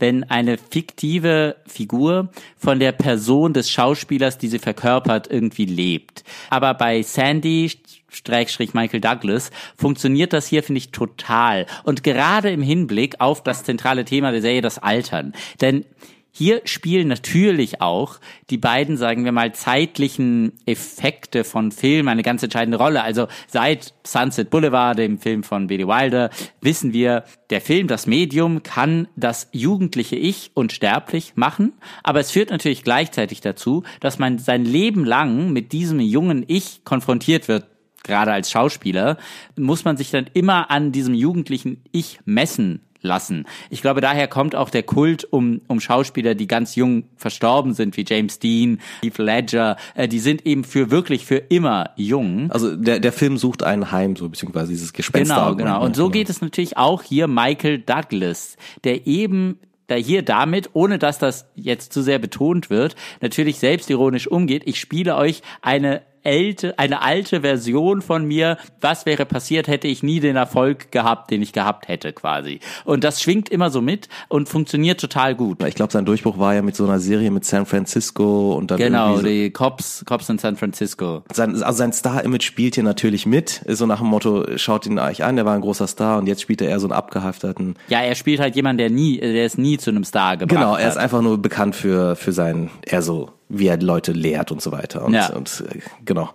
wenn 0.00 0.24
eine 0.24 0.58
fiktive 0.58 1.56
Figur 1.66 2.30
von 2.56 2.78
der 2.78 2.92
Person 2.92 3.52
des 3.52 3.70
Schauspielers, 3.70 4.38
die 4.38 4.48
sie 4.48 4.58
verkörpert, 4.58 5.30
irgendwie 5.30 5.66
lebt. 5.66 6.24
Aber 6.50 6.74
bei 6.74 7.02
Sandy 7.02 7.70
Schrägstrich 8.12 8.74
Michael 8.74 9.00
Douglas, 9.00 9.50
funktioniert 9.76 10.32
das 10.32 10.46
hier, 10.46 10.62
finde 10.62 10.78
ich, 10.78 10.90
total. 10.90 11.66
Und 11.84 12.02
gerade 12.02 12.50
im 12.50 12.62
Hinblick 12.62 13.20
auf 13.20 13.42
das 13.42 13.64
zentrale 13.64 14.04
Thema 14.04 14.32
der 14.32 14.42
Serie, 14.42 14.62
das 14.62 14.78
Altern. 14.78 15.32
Denn 15.60 15.84
hier 16.32 16.62
spielen 16.64 17.08
natürlich 17.08 17.80
auch 17.80 18.18
die 18.50 18.58
beiden, 18.58 18.96
sagen 18.96 19.24
wir 19.24 19.32
mal, 19.32 19.52
zeitlichen 19.52 20.52
Effekte 20.64 21.44
von 21.44 21.72
Film 21.72 22.08
eine 22.08 22.22
ganz 22.22 22.42
entscheidende 22.42 22.78
Rolle. 22.78 23.02
Also 23.02 23.26
seit 23.48 23.94
Sunset 24.06 24.50
Boulevard, 24.50 24.98
dem 24.98 25.18
Film 25.18 25.42
von 25.42 25.66
Billy 25.66 25.86
Wilder, 25.86 26.30
wissen 26.60 26.92
wir, 26.92 27.24
der 27.50 27.60
Film, 27.60 27.88
das 27.88 28.06
Medium, 28.06 28.62
kann 28.62 29.08
das 29.16 29.48
jugendliche 29.52 30.16
Ich 30.16 30.52
unsterblich 30.54 31.32
machen. 31.34 31.72
Aber 32.02 32.20
es 32.20 32.30
führt 32.30 32.50
natürlich 32.50 32.84
gleichzeitig 32.84 33.40
dazu, 33.40 33.82
dass 34.00 34.18
man 34.18 34.38
sein 34.38 34.64
Leben 34.64 35.04
lang 35.04 35.52
mit 35.52 35.72
diesem 35.72 36.00
jungen 36.00 36.44
Ich 36.46 36.84
konfrontiert 36.84 37.48
wird 37.48 37.66
gerade 38.02 38.32
als 38.32 38.50
Schauspieler, 38.50 39.18
muss 39.56 39.84
man 39.84 39.98
sich 39.98 40.10
dann 40.10 40.26
immer 40.32 40.70
an 40.70 40.90
diesem 40.90 41.12
jugendlichen 41.12 41.84
Ich 41.92 42.18
messen 42.24 42.80
lassen. 43.02 43.46
Ich 43.70 43.82
glaube, 43.82 44.00
daher 44.00 44.28
kommt 44.28 44.54
auch 44.54 44.70
der 44.70 44.82
Kult 44.82 45.24
um, 45.24 45.60
um 45.68 45.80
Schauspieler, 45.80 46.34
die 46.34 46.46
ganz 46.46 46.76
jung 46.76 47.04
verstorben 47.16 47.74
sind, 47.74 47.96
wie 47.96 48.04
James 48.06 48.38
Dean, 48.38 48.80
Heath 49.02 49.18
Ledger. 49.18 49.76
Äh, 49.94 50.08
die 50.08 50.18
sind 50.18 50.46
eben 50.46 50.64
für 50.64 50.90
wirklich 50.90 51.26
für 51.26 51.36
immer 51.36 51.90
jung. 51.96 52.50
Also 52.50 52.76
der, 52.76 53.00
der 53.00 53.12
Film 53.12 53.36
sucht 53.36 53.62
ein 53.62 53.90
Heim, 53.90 54.16
so 54.16 54.28
beziehungsweise 54.28 54.68
dieses 54.68 54.92
Gespenst. 54.92 55.30
Genau, 55.30 55.54
genau. 55.54 55.84
Und 55.84 55.96
so 55.96 56.04
genau. 56.04 56.12
geht 56.12 56.30
es 56.30 56.40
natürlich 56.40 56.76
auch 56.76 57.02
hier 57.02 57.26
Michael 57.26 57.78
Douglas, 57.78 58.56
der 58.84 59.06
eben 59.06 59.58
da 59.90 59.96
hier 59.96 60.22
damit, 60.22 60.70
ohne 60.72 60.98
dass 60.98 61.18
das 61.18 61.46
jetzt 61.56 61.92
zu 61.92 62.02
sehr 62.02 62.20
betont 62.20 62.70
wird, 62.70 62.94
natürlich 63.20 63.58
selbstironisch 63.58 64.28
umgeht. 64.28 64.62
Ich 64.64 64.78
spiele 64.78 65.16
euch 65.16 65.42
eine 65.62 66.02
alte, 66.24 66.78
eine 66.78 67.02
alte 67.02 67.42
Version 67.42 68.02
von 68.02 68.24
mir. 68.24 68.58
Was 68.80 69.06
wäre 69.06 69.26
passiert, 69.26 69.68
hätte 69.68 69.88
ich 69.88 70.02
nie 70.02 70.20
den 70.20 70.36
Erfolg 70.36 70.90
gehabt, 70.92 71.30
den 71.30 71.42
ich 71.42 71.52
gehabt 71.52 71.88
hätte, 71.88 72.12
quasi. 72.12 72.60
Und 72.84 73.04
das 73.04 73.22
schwingt 73.22 73.48
immer 73.48 73.70
so 73.70 73.80
mit 73.80 74.08
und 74.28 74.48
funktioniert 74.48 75.00
total 75.00 75.34
gut. 75.34 75.62
Ich 75.64 75.74
glaube, 75.74 75.92
sein 75.92 76.04
Durchbruch 76.04 76.38
war 76.38 76.54
ja 76.54 76.62
mit 76.62 76.76
so 76.76 76.84
einer 76.84 77.00
Serie 77.00 77.30
mit 77.30 77.44
San 77.44 77.66
Francisco 77.66 78.54
und 78.54 78.70
dann 78.70 78.78
genau 78.78 79.16
so 79.16 79.22
die 79.22 79.50
Cops, 79.50 80.04
Cops 80.06 80.28
in 80.28 80.38
San 80.38 80.56
Francisco. 80.56 81.22
Sein, 81.32 81.62
also 81.62 81.78
sein 81.78 81.92
Star-Image 81.92 82.44
spielt 82.44 82.74
hier 82.74 82.84
natürlich 82.84 83.26
mit. 83.26 83.62
So 83.68 83.86
nach 83.86 83.98
dem 83.98 84.08
Motto, 84.08 84.46
schaut 84.56 84.86
ihn 84.86 84.98
euch 84.98 85.24
an, 85.24 85.36
der 85.36 85.44
war 85.44 85.54
ein 85.54 85.60
großer 85.60 85.86
Star 85.86 86.18
und 86.18 86.26
jetzt 86.26 86.42
spielt 86.42 86.60
er 86.62 86.68
eher 86.68 86.80
so 86.80 86.86
einen 86.86 86.92
abgehafteten. 86.92 87.76
Ja, 87.88 88.00
er 88.00 88.14
spielt 88.14 88.40
halt 88.40 88.56
jemanden, 88.56 88.78
der 88.78 88.90
nie, 88.90 89.18
der 89.18 89.46
ist 89.46 89.58
nie 89.58 89.78
zu 89.78 89.90
einem 89.90 90.04
Star 90.04 90.36
gebracht 90.36 90.58
Genau, 90.58 90.76
er 90.76 90.88
ist 90.88 90.96
einfach 90.96 91.22
nur 91.22 91.38
bekannt 91.38 91.74
für 91.76 92.16
für 92.16 92.32
sein 92.32 92.70
eher 92.82 93.02
so 93.02 93.30
wie 93.50 93.66
er 93.66 93.78
Leute 93.78 94.12
lehrt 94.12 94.50
und 94.52 94.62
so 94.62 94.72
weiter. 94.72 95.04
Und, 95.04 95.12
ja. 95.14 95.32
und 95.32 95.64
äh, 95.68 95.80
genau. 96.04 96.30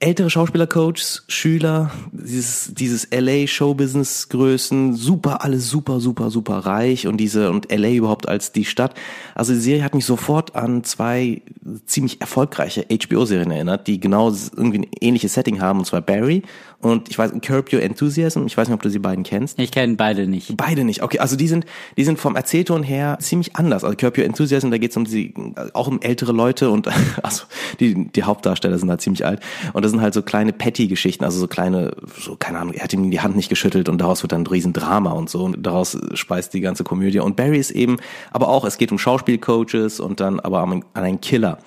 Ältere 0.00 0.30
Schauspielercoaches, 0.30 1.24
Schüler, 1.26 1.90
dieses, 2.12 2.72
dieses 2.72 3.08
LA 3.10 3.48
Showbusiness 3.48 4.28
Größen, 4.28 4.94
super, 4.94 5.42
alles 5.42 5.68
super, 5.68 5.98
super, 5.98 6.30
super 6.30 6.58
reich 6.58 7.08
und 7.08 7.16
diese, 7.16 7.50
und 7.50 7.72
LA 7.72 7.90
überhaupt 7.90 8.28
als 8.28 8.52
die 8.52 8.64
Stadt. 8.64 8.94
Also 9.34 9.54
die 9.54 9.58
Serie 9.58 9.82
hat 9.82 9.96
mich 9.96 10.04
sofort 10.04 10.54
an 10.54 10.84
zwei 10.84 11.42
ziemlich 11.86 12.20
erfolgreiche 12.20 12.86
HBO-Serien 12.88 13.50
erinnert, 13.50 13.88
die 13.88 13.98
genau 13.98 14.30
irgendwie 14.30 14.78
ein 14.78 14.86
ähnliches 15.00 15.34
Setting 15.34 15.60
haben, 15.60 15.80
und 15.80 15.84
zwar 15.84 16.00
Barry 16.00 16.44
und 16.80 17.08
ich 17.08 17.18
weiß, 17.18 17.32
Curb 17.42 17.72
Your 17.72 17.82
Enthusiasm, 17.82 18.46
ich 18.46 18.56
weiß 18.56 18.68
nicht, 18.68 18.74
ob 18.74 18.82
du 18.82 18.88
sie 18.88 19.00
beiden 19.00 19.24
kennst. 19.24 19.58
Ich 19.58 19.72
kenne 19.72 19.96
beide 19.96 20.28
nicht. 20.28 20.56
Beide 20.56 20.84
nicht, 20.84 21.02
okay. 21.02 21.18
Also 21.18 21.34
die 21.34 21.48
sind, 21.48 21.66
die 21.96 22.04
sind 22.04 22.20
vom 22.20 22.36
Erzählton 22.36 22.84
her 22.84 23.18
ziemlich 23.20 23.56
anders. 23.56 23.82
Also 23.82 23.96
Curb 23.96 24.16
Your 24.16 24.24
Enthusiasm, 24.24 24.70
da 24.70 24.78
geht 24.78 24.92
es 24.92 24.96
um 24.96 25.04
die, 25.04 25.34
auch 25.72 25.88
um 25.88 26.00
ältere 26.00 26.30
Leute 26.30 26.70
und 26.70 26.88
also 27.22 27.44
die, 27.80 28.06
die 28.12 28.22
Hauptdarsteller 28.22 28.78
sind 28.78 28.90
halt 28.90 29.00
ziemlich 29.00 29.26
alt. 29.26 29.40
Und 29.72 29.84
das 29.84 29.90
sind 29.90 30.00
halt 30.00 30.14
so 30.14 30.22
kleine 30.22 30.52
Petty-Geschichten, 30.52 31.24
also 31.24 31.40
so 31.40 31.48
kleine, 31.48 31.96
so, 32.16 32.36
keine 32.36 32.60
Ahnung, 32.60 32.74
er 32.74 32.84
hat 32.84 32.92
ihm 32.92 33.10
die 33.10 33.20
Hand 33.20 33.34
nicht 33.34 33.48
geschüttelt 33.48 33.88
und 33.88 33.98
daraus 33.98 34.22
wird 34.22 34.30
dann 34.30 34.42
ein 34.42 34.46
Riesendrama 34.46 35.10
und 35.10 35.28
so. 35.28 35.42
Und 35.42 35.66
daraus 35.66 35.98
speist 36.14 36.54
die 36.54 36.60
ganze 36.60 36.84
Komödie. 36.84 37.18
Und 37.18 37.34
Barry 37.34 37.58
ist 37.58 37.72
eben, 37.72 37.96
aber 38.30 38.48
auch, 38.48 38.64
es 38.64 38.78
geht 38.78 38.92
um 38.92 38.98
Schauspielcoaches 38.98 39.98
und 39.98 40.20
dann 40.20 40.38
aber 40.38 40.60
an 40.60 40.84
einen 40.94 41.20
Killer. 41.20 41.58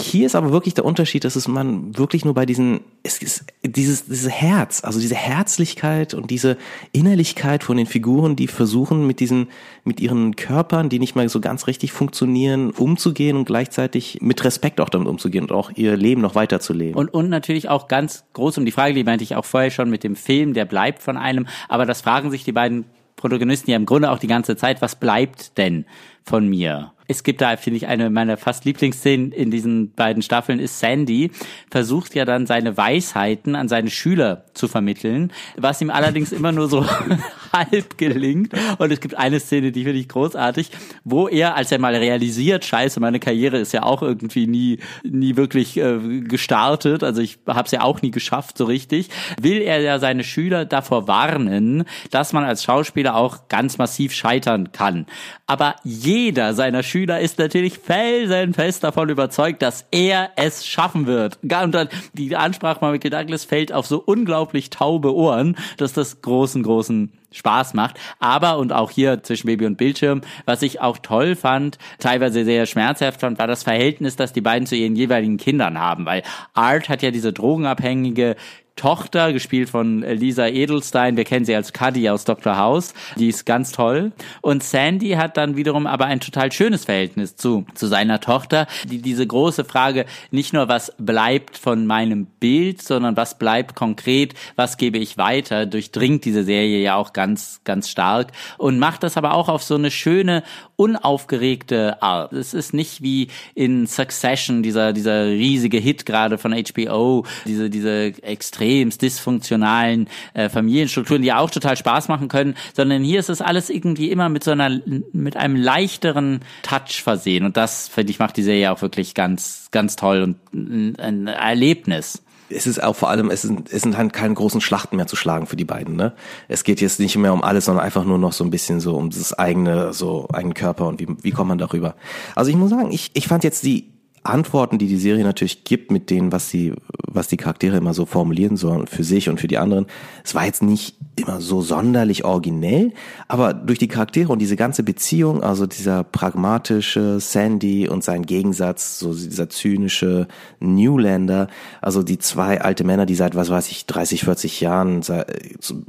Hier 0.00 0.26
ist 0.26 0.34
aber 0.34 0.52
wirklich 0.52 0.74
der 0.74 0.84
Unterschied, 0.84 1.24
dass 1.24 1.36
es 1.36 1.48
man 1.48 1.96
wirklich 1.96 2.24
nur 2.24 2.34
bei 2.34 2.46
diesen, 2.46 2.80
es 3.02 3.18
ist 3.18 3.44
dieses, 3.62 4.06
dieses 4.06 4.30
Herz, 4.30 4.84
also 4.84 5.00
diese 5.00 5.14
Herzlichkeit 5.14 6.14
und 6.14 6.30
diese 6.30 6.56
Innerlichkeit 6.92 7.64
von 7.64 7.76
den 7.76 7.86
Figuren, 7.86 8.36
die 8.36 8.46
versuchen 8.46 9.06
mit 9.06 9.20
diesen, 9.20 9.48
mit 9.84 10.00
ihren 10.00 10.36
Körpern, 10.36 10.88
die 10.88 10.98
nicht 10.98 11.14
mal 11.14 11.28
so 11.28 11.40
ganz 11.40 11.66
richtig 11.66 11.92
funktionieren, 11.92 12.70
umzugehen 12.70 13.36
und 13.36 13.44
gleichzeitig 13.44 14.18
mit 14.20 14.44
Respekt 14.44 14.80
auch 14.80 14.88
damit 14.88 15.08
umzugehen 15.08 15.44
und 15.44 15.52
auch 15.52 15.70
ihr 15.74 15.96
Leben 15.96 16.20
noch 16.20 16.34
weiterzuleben. 16.34 16.94
Und, 16.94 17.12
und 17.12 17.28
natürlich 17.28 17.68
auch 17.68 17.88
ganz 17.88 18.24
groß 18.32 18.58
um 18.58 18.64
die 18.64 18.72
Frage, 18.72 18.94
die 18.94 19.04
meinte 19.04 19.24
ich 19.24 19.36
auch 19.36 19.44
vorher 19.44 19.70
schon 19.70 19.90
mit 19.90 20.04
dem 20.04 20.16
Film, 20.16 20.54
der 20.54 20.64
bleibt 20.64 21.02
von 21.02 21.16
einem, 21.16 21.46
aber 21.68 21.86
das 21.86 22.00
fragen 22.00 22.30
sich 22.30 22.44
die 22.44 22.52
beiden 22.52 22.84
Protagonisten 23.20 23.70
ja 23.70 23.76
im 23.76 23.86
Grunde 23.86 24.10
auch 24.10 24.18
die 24.18 24.26
ganze 24.26 24.56
Zeit, 24.56 24.80
was 24.80 24.96
bleibt 24.96 25.58
denn 25.58 25.84
von 26.24 26.48
mir? 26.48 26.92
Es 27.10 27.24
gibt 27.24 27.40
da, 27.40 27.56
finde 27.56 27.78
ich, 27.78 27.88
eine 27.88 28.08
meiner 28.08 28.36
fast 28.36 28.64
Lieblingsszenen 28.64 29.32
in 29.32 29.50
diesen 29.50 29.92
beiden 29.94 30.22
Staffeln 30.22 30.60
ist 30.60 30.78
Sandy, 30.78 31.32
versucht 31.68 32.14
ja 32.14 32.24
dann 32.24 32.46
seine 32.46 32.76
Weisheiten 32.76 33.56
an 33.56 33.66
seine 33.66 33.90
Schüler 33.90 34.44
zu 34.54 34.68
vermitteln, 34.68 35.32
was 35.56 35.80
ihm 35.80 35.90
allerdings 35.90 36.30
immer 36.30 36.52
nur 36.52 36.68
so 36.68 36.86
halb 37.52 37.98
gelingt. 37.98 38.52
Und 38.78 38.92
es 38.92 39.00
gibt 39.00 39.16
eine 39.16 39.40
Szene, 39.40 39.72
die 39.72 39.82
finde 39.82 39.98
ich 39.98 40.08
großartig, 40.08 40.70
wo 41.02 41.26
er, 41.26 41.56
als 41.56 41.72
er 41.72 41.80
mal 41.80 41.96
realisiert, 41.96 42.64
scheiße, 42.64 43.00
meine 43.00 43.18
Karriere 43.18 43.58
ist 43.58 43.72
ja 43.72 43.82
auch 43.82 44.02
irgendwie 44.02 44.46
nie, 44.46 44.78
nie 45.02 45.34
wirklich 45.34 45.78
äh, 45.78 46.20
gestartet, 46.20 47.02
also 47.02 47.20
ich 47.20 47.40
habe 47.48 47.66
es 47.66 47.72
ja 47.72 47.80
auch 47.80 48.02
nie 48.02 48.12
geschafft 48.12 48.56
so 48.56 48.66
richtig, 48.66 49.08
will 49.40 49.62
er 49.62 49.80
ja 49.80 49.98
seine 49.98 50.22
Schüler 50.22 50.64
davor 50.64 51.08
warnen, 51.08 51.86
dass 52.12 52.32
man 52.32 52.44
als 52.44 52.62
Schauspieler 52.62 53.16
auch 53.16 53.48
ganz 53.48 53.78
massiv 53.78 54.12
scheitern 54.12 54.70
kann. 54.70 55.06
Aber 55.48 55.74
jeder 56.10 56.54
seiner 56.54 56.82
Schüler 56.82 57.20
ist 57.20 57.38
natürlich 57.38 57.78
felsenfest 57.78 58.82
davon 58.82 59.10
überzeugt, 59.10 59.62
dass 59.62 59.86
er 59.92 60.30
es 60.34 60.66
schaffen 60.66 61.06
wird. 61.06 61.38
Und 61.42 61.72
dann 61.72 61.88
die 62.14 62.34
Ansprache 62.34 62.80
von 62.80 62.90
Michael 62.90 63.12
Douglas 63.12 63.44
fällt 63.44 63.72
auf 63.72 63.86
so 63.86 64.02
unglaublich 64.04 64.70
taube 64.70 65.14
Ohren, 65.14 65.56
dass 65.76 65.92
das 65.92 66.20
großen, 66.20 66.64
großen 66.64 67.12
Spaß 67.30 67.74
macht. 67.74 68.00
Aber, 68.18 68.58
und 68.58 68.72
auch 68.72 68.90
hier 68.90 69.22
zwischen 69.22 69.46
Baby 69.46 69.66
und 69.66 69.76
Bildschirm, 69.76 70.22
was 70.46 70.62
ich 70.62 70.80
auch 70.80 70.98
toll 70.98 71.36
fand, 71.36 71.78
teilweise 72.00 72.44
sehr 72.44 72.66
schmerzhaft 72.66 73.20
fand, 73.20 73.38
war 73.38 73.46
das 73.46 73.62
Verhältnis, 73.62 74.16
das 74.16 74.32
die 74.32 74.40
beiden 74.40 74.66
zu 74.66 74.74
ihren 74.74 74.96
jeweiligen 74.96 75.36
Kindern 75.36 75.78
haben. 75.78 76.06
Weil 76.06 76.24
Art 76.54 76.88
hat 76.88 77.02
ja 77.02 77.12
diese 77.12 77.32
drogenabhängige 77.32 78.34
Tochter, 78.80 79.34
gespielt 79.34 79.68
von 79.68 80.00
Lisa 80.00 80.46
Edelstein. 80.46 81.16
Wir 81.16 81.24
kennen 81.24 81.44
sie 81.44 81.54
als 81.54 81.72
Cuddy 81.74 82.08
aus 82.08 82.24
Dr. 82.24 82.56
House. 82.56 82.94
Die 83.16 83.28
ist 83.28 83.44
ganz 83.44 83.72
toll. 83.72 84.12
Und 84.40 84.62
Sandy 84.62 85.10
hat 85.10 85.36
dann 85.36 85.56
wiederum 85.56 85.86
aber 85.86 86.06
ein 86.06 86.20
total 86.20 86.50
schönes 86.50 86.86
Verhältnis 86.86 87.36
zu, 87.36 87.66
zu 87.74 87.88
seiner 87.88 88.20
Tochter, 88.20 88.66
die 88.84 89.02
diese 89.02 89.26
große 89.26 89.64
Frage 89.64 90.06
nicht 90.30 90.54
nur 90.54 90.68
was 90.68 90.94
bleibt 90.96 91.58
von 91.58 91.86
meinem 91.86 92.24
Bild, 92.24 92.80
sondern 92.80 93.16
was 93.16 93.38
bleibt 93.38 93.74
konkret, 93.74 94.34
was 94.56 94.78
gebe 94.78 94.96
ich 94.96 95.18
weiter, 95.18 95.66
durchdringt 95.66 96.24
diese 96.24 96.44
Serie 96.44 96.80
ja 96.80 96.94
auch 96.94 97.12
ganz, 97.12 97.60
ganz 97.64 97.90
stark 97.90 98.32
und 98.56 98.78
macht 98.78 99.02
das 99.02 99.18
aber 99.18 99.34
auch 99.34 99.50
auf 99.50 99.62
so 99.62 99.74
eine 99.74 99.90
schöne, 99.90 100.42
unaufgeregte 100.76 102.02
Art. 102.02 102.32
Es 102.32 102.54
ist 102.54 102.72
nicht 102.72 103.02
wie 103.02 103.28
in 103.54 103.86
Succession, 103.86 104.62
dieser, 104.62 104.94
dieser 104.94 105.26
riesige 105.26 105.76
Hit 105.76 106.06
gerade 106.06 106.38
von 106.38 106.54
HBO, 106.54 107.26
diese, 107.44 107.68
diese 107.68 108.14
extrem 108.22 108.59
extremst 108.60 109.02
dysfunktionalen 109.02 110.08
äh, 110.34 110.48
Familienstrukturen, 110.48 111.22
die 111.22 111.32
auch 111.32 111.50
total 111.50 111.76
Spaß 111.76 112.08
machen 112.08 112.28
können, 112.28 112.54
sondern 112.74 113.02
hier 113.02 113.20
ist 113.20 113.30
es 113.30 113.40
alles 113.40 113.70
irgendwie 113.70 114.10
immer 114.10 114.28
mit 114.28 114.44
so 114.44 114.50
einer, 114.50 114.80
mit 115.12 115.36
einem 115.36 115.56
leichteren 115.56 116.40
Touch 116.62 117.02
versehen. 117.02 117.44
Und 117.44 117.56
das, 117.56 117.88
finde 117.88 118.10
ich, 118.10 118.18
macht 118.18 118.36
die 118.36 118.42
Serie 118.42 118.70
auch 118.72 118.82
wirklich 118.82 119.14
ganz, 119.14 119.68
ganz 119.70 119.96
toll 119.96 120.22
und 120.22 120.36
ein, 120.52 120.98
ein 120.98 121.26
Erlebnis 121.26 122.22
es 122.52 122.66
ist 122.66 122.82
auch 122.82 122.96
vor 122.96 123.10
allem, 123.10 123.30
es 123.30 123.42
sind, 123.42 123.72
es 123.72 123.82
sind 123.82 123.96
halt 123.96 124.12
keine 124.12 124.34
großen 124.34 124.60
Schlachten 124.60 124.96
mehr 124.96 125.06
zu 125.06 125.14
schlagen 125.14 125.46
für 125.46 125.54
die 125.54 125.64
beiden. 125.64 125.94
Ne? 125.94 126.14
Es 126.48 126.64
geht 126.64 126.80
jetzt 126.80 126.98
nicht 126.98 127.16
mehr 127.16 127.32
um 127.32 127.44
alles, 127.44 127.66
sondern 127.66 127.84
einfach 127.84 128.04
nur 128.04 128.18
noch 128.18 128.32
so 128.32 128.42
ein 128.42 128.50
bisschen 128.50 128.80
so 128.80 128.96
um 128.96 129.08
das 129.08 129.32
eigene, 129.32 129.92
so 129.92 130.26
eigenen 130.32 130.54
Körper 130.54 130.88
und 130.88 130.98
wie, 130.98 131.06
wie 131.22 131.30
kommt 131.30 131.46
man 131.46 131.58
darüber. 131.58 131.94
Also 132.34 132.50
ich 132.50 132.56
muss 132.56 132.70
sagen, 132.70 132.90
ich, 132.90 133.12
ich 133.14 133.28
fand 133.28 133.44
jetzt 133.44 133.62
die 133.62 133.92
Antworten, 134.22 134.78
die 134.78 134.86
die 134.86 134.98
Serie 134.98 135.24
natürlich 135.24 135.64
gibt 135.64 135.90
mit 135.90 136.10
denen, 136.10 136.32
was 136.32 136.50
sie, 136.50 136.74
was 137.12 137.28
die 137.28 137.36
Charaktere 137.36 137.76
immer 137.76 137.94
so 137.94 138.06
formulieren 138.06 138.56
sollen 138.56 138.86
für 138.86 139.04
sich 139.04 139.28
und 139.28 139.40
für 139.40 139.48
die 139.48 139.58
anderen. 139.58 139.86
Es 140.24 140.34
war 140.34 140.44
jetzt 140.44 140.62
nicht 140.62 140.96
immer 141.16 141.40
so 141.40 141.60
sonderlich 141.60 142.24
originell, 142.24 142.92
aber 143.28 143.52
durch 143.52 143.78
die 143.78 143.88
Charaktere 143.88 144.32
und 144.32 144.38
diese 144.38 144.56
ganze 144.56 144.82
Beziehung, 144.82 145.42
also 145.42 145.66
dieser 145.66 146.04
pragmatische 146.04 147.20
Sandy 147.20 147.88
und 147.88 148.02
sein 148.04 148.24
Gegensatz, 148.24 148.98
so 148.98 149.12
dieser 149.12 149.48
zynische 149.48 150.28
Newlander, 150.60 151.48
also 151.82 152.02
die 152.02 152.18
zwei 152.18 152.60
alte 152.60 152.84
Männer, 152.84 153.06
die 153.06 153.14
seit, 153.14 153.34
was 153.34 153.50
weiß 153.50 153.70
ich, 153.70 153.86
30, 153.86 154.24
40 154.24 154.60
Jahren 154.60 155.02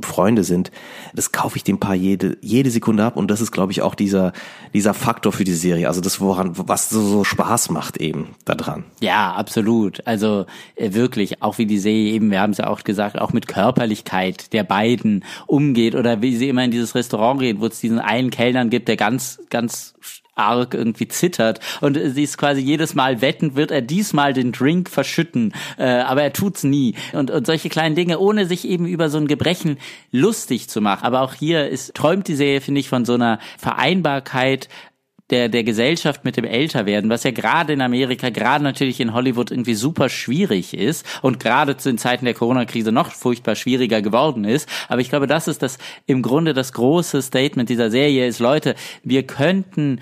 Freunde 0.01 0.44
sind, 0.44 0.72
das 1.13 1.32
kaufe 1.32 1.58
ich 1.58 1.63
dem 1.63 1.80
Paar 1.80 1.96
jede, 1.96 2.38
jede 2.42 2.72
Sekunde 2.72 3.04
ab 3.04 3.16
und 3.16 3.30
das 3.30 3.42
ist, 3.42 3.51
glaube 3.51 3.72
ich, 3.72 3.82
auch 3.82 3.96
dieser, 3.96 4.34
dieser 4.74 4.94
Faktor 4.94 5.32
für 5.32 5.44
die 5.44 5.54
Serie, 5.54 5.88
also 5.88 6.01
das, 6.01 6.20
woran, 6.20 6.51
was 6.56 6.90
so, 6.90 7.01
so 7.01 7.24
Spaß 7.24 7.70
macht 7.70 7.98
eben 7.98 8.30
daran. 8.46 8.84
Ja, 9.00 9.34
absolut. 9.34 10.06
Also 10.06 10.46
äh, 10.75 10.94
wirklich, 11.12 11.41
auch 11.41 11.58
wie 11.58 11.65
die 11.65 11.77
Serie 11.77 12.13
eben, 12.13 12.32
wir 12.32 12.39
haben 12.39 12.51
es 12.51 12.60
ja 12.60 12.68
auch 12.68 12.84
gesagt, 12.84 13.20
auch 13.20 13.34
mit 13.34 13.48
Körperlichkeit 13.48 14.53
der 14.53 14.63
beiden 14.63 15.25
umgeht 15.46 15.94
oder 15.94 16.22
wie 16.22 16.38
sie 16.38 16.48
immer 16.48 16.63
in 16.63 16.72
dieses 16.72 16.96
Restaurant 16.96 17.41
gehen, 17.41 17.60
wo 17.60 17.65
es 17.65 17.82
diesen 17.82 18.00
einen 18.00 18.30
Kellnern 18.30 18.70
gibt, 18.70 18.88
der 18.88 18.96
ganz, 18.96 19.41
ganz 19.50 19.94
arg 20.36 20.74
irgendwie 20.74 21.10
zittert 21.10 21.60
und 21.82 22.00
sie 22.01 22.24
ist 22.24 22.38
quasi 22.38 22.62
jedes 22.62 22.96
Mal 22.96 23.22
wetten, 23.22 23.58
wird 23.58 23.70
er 23.70 23.82
diesmal 23.82 24.32
den 24.32 24.53
Drink 24.53 24.89
verschütten, 24.89 25.53
äh, 25.77 25.84
aber 25.84 26.24
er 26.24 26.32
tut's 26.32 26.63
nie 26.63 26.96
und, 27.12 27.30
und 27.30 27.46
solche 27.46 27.68
kleinen 27.68 27.96
Dinge, 27.96 28.18
ohne 28.18 28.46
sich 28.46 28.65
eben 28.65 28.86
über 28.86 29.10
so 29.10 29.18
ein 29.18 29.27
Gebrechen 29.27 29.77
lustig 30.12 30.70
zu 30.70 30.80
machen. 30.80 31.03
Aber 31.03 31.22
auch 31.22 31.34
hier 31.34 31.68
ist, 31.68 31.94
träumt 31.94 32.30
die 32.30 32.36
Serie, 32.36 32.62
finde 32.62 32.80
ich, 32.80 32.88
von 32.88 33.03
so 33.03 33.15
einer 33.15 33.39
Vereinbarkeit 33.58 34.70
der, 35.32 35.50
der 35.50 35.64
Gesellschaft 35.64 36.24
mit 36.24 36.38
dem 36.38 36.46
Älterwerden, 36.46 37.10
was 37.10 37.24
ja 37.24 37.32
gerade 37.32 37.74
in 37.74 37.82
Amerika, 37.82 38.30
gerade 38.30 38.64
natürlich 38.64 39.00
in 39.00 39.14
Hollywood 39.14 39.52
irgendwie 39.52 39.76
super 39.76 40.10
schwierig 40.10 40.74
ist 40.74 41.06
und 41.22 41.40
gerade 41.40 41.78
zu 41.78 41.90
den 41.90 41.98
Zeiten 41.98 42.26
der 42.26 42.34
Corona-Krise 42.34 42.92
noch 42.92 43.12
furchtbar 43.12 43.56
schwieriger 43.56 44.02
geworden 44.02 44.44
ist. 44.44 44.70
Aber 44.90 45.02
ich 45.02 45.10
glaube, 45.10 45.28
das 45.28 45.48
ist 45.48 45.64
das 45.64 45.78
im 46.06 46.22
Grunde 46.22 46.54
das 46.54 46.74
große 46.74 47.22
Statement 47.22 47.70
dieser 47.70 47.90
Serie 47.90 48.28
ist, 48.28 48.40
Leute, 48.40 48.76
wir 49.04 49.24
könnten 49.24 50.00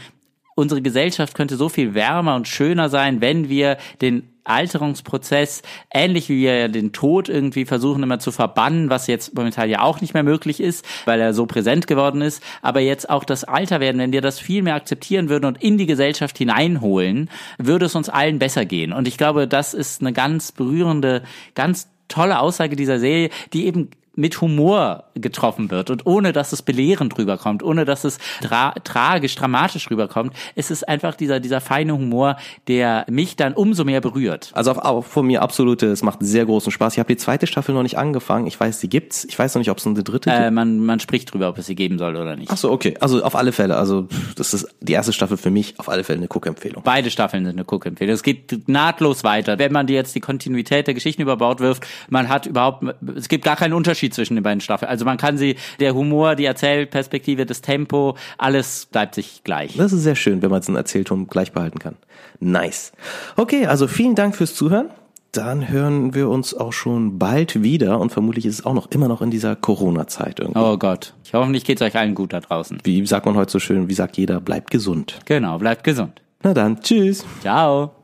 unsere 0.55 0.81
Gesellschaft 0.81 1.35
könnte 1.35 1.55
so 1.55 1.69
viel 1.69 1.93
wärmer 1.93 2.35
und 2.35 2.47
schöner 2.47 2.89
sein, 2.89 3.21
wenn 3.21 3.49
wir 3.49 3.77
den 4.01 4.23
Alterungsprozess, 4.49 5.61
ähnlich 5.93 6.29
wie 6.29 6.41
wir 6.41 6.67
den 6.67 6.91
Tod 6.91 7.29
irgendwie 7.29 7.65
versuchen 7.65 8.03
immer 8.03 8.19
zu 8.19 8.31
verbannen, 8.31 8.89
was 8.89 9.07
jetzt 9.07 9.35
momentan 9.35 9.69
ja 9.69 9.81
auch 9.81 10.01
nicht 10.01 10.13
mehr 10.13 10.23
möglich 10.23 10.59
ist, 10.59 10.85
weil 11.05 11.19
er 11.19 11.33
so 11.33 11.45
präsent 11.45 11.87
geworden 11.87 12.21
ist, 12.21 12.43
aber 12.61 12.79
jetzt 12.79 13.09
auch 13.09 13.23
das 13.23 13.43
Alter 13.43 13.79
werden, 13.79 13.99
wenn 13.99 14.11
wir 14.11 14.21
das 14.21 14.39
viel 14.39 14.61
mehr 14.61 14.75
akzeptieren 14.75 15.29
würden 15.29 15.45
und 15.45 15.61
in 15.61 15.77
die 15.77 15.85
Gesellschaft 15.85 16.37
hineinholen, 16.37 17.29
würde 17.57 17.85
es 17.85 17.95
uns 17.95 18.09
allen 18.09 18.39
besser 18.39 18.65
gehen. 18.65 18.93
Und 18.93 19.07
ich 19.07 19.17
glaube, 19.17 19.47
das 19.47 19.73
ist 19.73 20.01
eine 20.01 20.13
ganz 20.13 20.51
berührende, 20.51 21.23
ganz 21.55 21.87
tolle 22.07 22.39
Aussage 22.39 22.75
dieser 22.75 22.99
Serie, 22.99 23.29
die 23.53 23.65
eben 23.67 23.89
mit 24.19 24.41
Humor 24.41 25.05
getroffen 25.15 25.71
wird 25.71 25.89
und 25.89 26.05
ohne 26.05 26.33
dass 26.33 26.51
es 26.51 26.61
belehrend 26.61 27.17
rüberkommt, 27.17 27.63
ohne 27.63 27.85
dass 27.85 28.03
es 28.03 28.19
tra 28.41 28.73
tragisch, 28.83 29.35
dramatisch 29.35 29.89
rüberkommt. 29.89 30.33
Es 30.55 30.71
ist 30.71 30.87
einfach 30.87 31.15
dieser, 31.15 31.39
dieser 31.39 31.61
feine 31.61 31.93
Humor, 31.93 32.37
der 32.67 33.05
mich 33.09 33.35
dann 33.35 33.53
umso 33.53 33.85
mehr 33.85 34.01
berührt. 34.01 34.51
Also 34.53 34.71
auf, 34.71 34.77
auf, 34.77 35.07
von 35.07 35.25
mir 35.25 35.41
absolute, 35.41 35.87
es 35.87 36.03
macht 36.03 36.19
sehr 36.21 36.45
großen 36.45 36.71
Spaß. 36.71 36.93
Ich 36.93 36.99
habe 36.99 37.07
die 37.07 37.17
zweite 37.17 37.47
Staffel 37.47 37.73
noch 37.73 37.83
nicht 37.83 37.97
angefangen. 37.97 38.45
Ich 38.45 38.59
weiß, 38.59 38.79
sie 38.79 38.89
gibt's. 38.89 39.25
Ich 39.25 39.39
weiß 39.39 39.55
noch 39.55 39.59
nicht, 39.59 39.71
ob 39.71 39.77
es 39.77 39.87
eine 39.87 40.03
dritte 40.03 40.29
gibt. 40.29 40.41
Äh, 40.41 40.51
man, 40.51 40.79
man 40.79 40.99
spricht 40.99 41.33
drüber, 41.33 41.49
ob 41.49 41.57
es 41.57 41.65
sie 41.65 41.75
geben 41.75 41.97
soll 41.97 42.15
oder 42.15 42.35
nicht. 42.35 42.51
Ach 42.51 42.57
so, 42.57 42.71
okay. 42.71 42.95
Also 42.99 43.23
auf 43.23 43.35
alle 43.35 43.53
Fälle. 43.53 43.77
Also 43.77 44.07
das 44.35 44.53
ist 44.53 44.67
die 44.81 44.93
erste 44.93 45.13
Staffel 45.13 45.37
für 45.37 45.49
mich 45.49 45.79
auf 45.79 45.87
alle 45.89 46.03
Fälle 46.03 46.19
eine 46.19 46.27
Cook-Empfehlung. 46.27 46.83
Beide 46.83 47.09
Staffeln 47.09 47.45
sind 47.45 47.55
eine 47.55 47.65
Cook-Empfehlung. 47.65 48.13
Es 48.13 48.23
geht 48.23 48.67
nahtlos 48.67 49.23
weiter. 49.23 49.59
Wenn 49.59 49.71
man 49.71 49.87
dir 49.87 49.95
jetzt 49.95 50.13
die 50.15 50.19
Kontinuität 50.19 50.87
der 50.87 50.93
Geschichten 50.93 51.21
überbaut 51.21 51.59
wirft, 51.61 51.85
man 52.09 52.27
hat 52.29 52.45
überhaupt, 52.45 52.83
es 53.15 53.29
gibt 53.29 53.45
gar 53.45 53.55
keinen 53.55 53.73
Unterschied 53.73 54.08
zwischen 54.09 54.35
den 54.35 54.43
beiden 54.43 54.61
Staffeln. 54.61 54.89
Also 54.89 55.05
man 55.05 55.17
kann 55.17 55.37
sie, 55.37 55.55
der 55.79 55.93
Humor, 55.93 56.35
die 56.35 56.45
Erzählperspektive, 56.45 57.45
das 57.45 57.61
Tempo, 57.61 58.15
alles 58.37 58.87
bleibt 58.91 59.15
sich 59.15 59.41
gleich. 59.43 59.75
Das 59.77 59.93
ist 59.93 60.03
sehr 60.03 60.15
schön, 60.15 60.41
wenn 60.41 60.49
man 60.49 60.59
es 60.59 60.69
in 60.69 60.75
Erzählton 60.75 61.27
gleich 61.27 61.51
behalten 61.51 61.79
kann. 61.79 61.95
Nice. 62.39 62.91
Okay, 63.35 63.65
also 63.65 63.87
vielen 63.87 64.15
Dank 64.15 64.35
fürs 64.35 64.55
Zuhören. 64.55 64.89
Dann 65.31 65.69
hören 65.69 66.15
wir 66.15 66.27
uns 66.27 66.55
auch 66.55 66.73
schon 66.73 67.19
bald 67.19 67.61
wieder 67.61 67.99
und 67.99 68.11
vermutlich 68.11 68.47
ist 68.47 68.59
es 68.59 68.65
auch 68.65 68.73
noch 68.73 68.89
immer 68.89 69.07
noch 69.07 69.21
in 69.21 69.29
dieser 69.29 69.55
Corona-Zeit 69.55 70.39
irgendwie. 70.39 70.59
Oh 70.59 70.77
Gott. 70.77 71.13
Ich 71.23 71.33
hoffe, 71.35 71.51
nicht 71.51 71.67
geht's 71.67 71.83
euch 71.83 71.95
allen 71.95 72.15
gut 72.15 72.33
da 72.33 72.39
draußen. 72.39 72.79
Wie 72.83 73.05
sagt 73.05 73.27
man 73.27 73.35
heute 73.35 73.51
so 73.51 73.59
schön, 73.59 73.89
wie 73.89 73.93
sagt 73.93 74.17
jeder, 74.17 74.39
bleibt 74.39 74.71
gesund. 74.71 75.19
Genau, 75.25 75.59
bleibt 75.59 75.83
gesund. 75.83 76.21
Na 76.41 76.53
dann, 76.55 76.81
tschüss. 76.81 77.25
Ciao. 77.41 77.98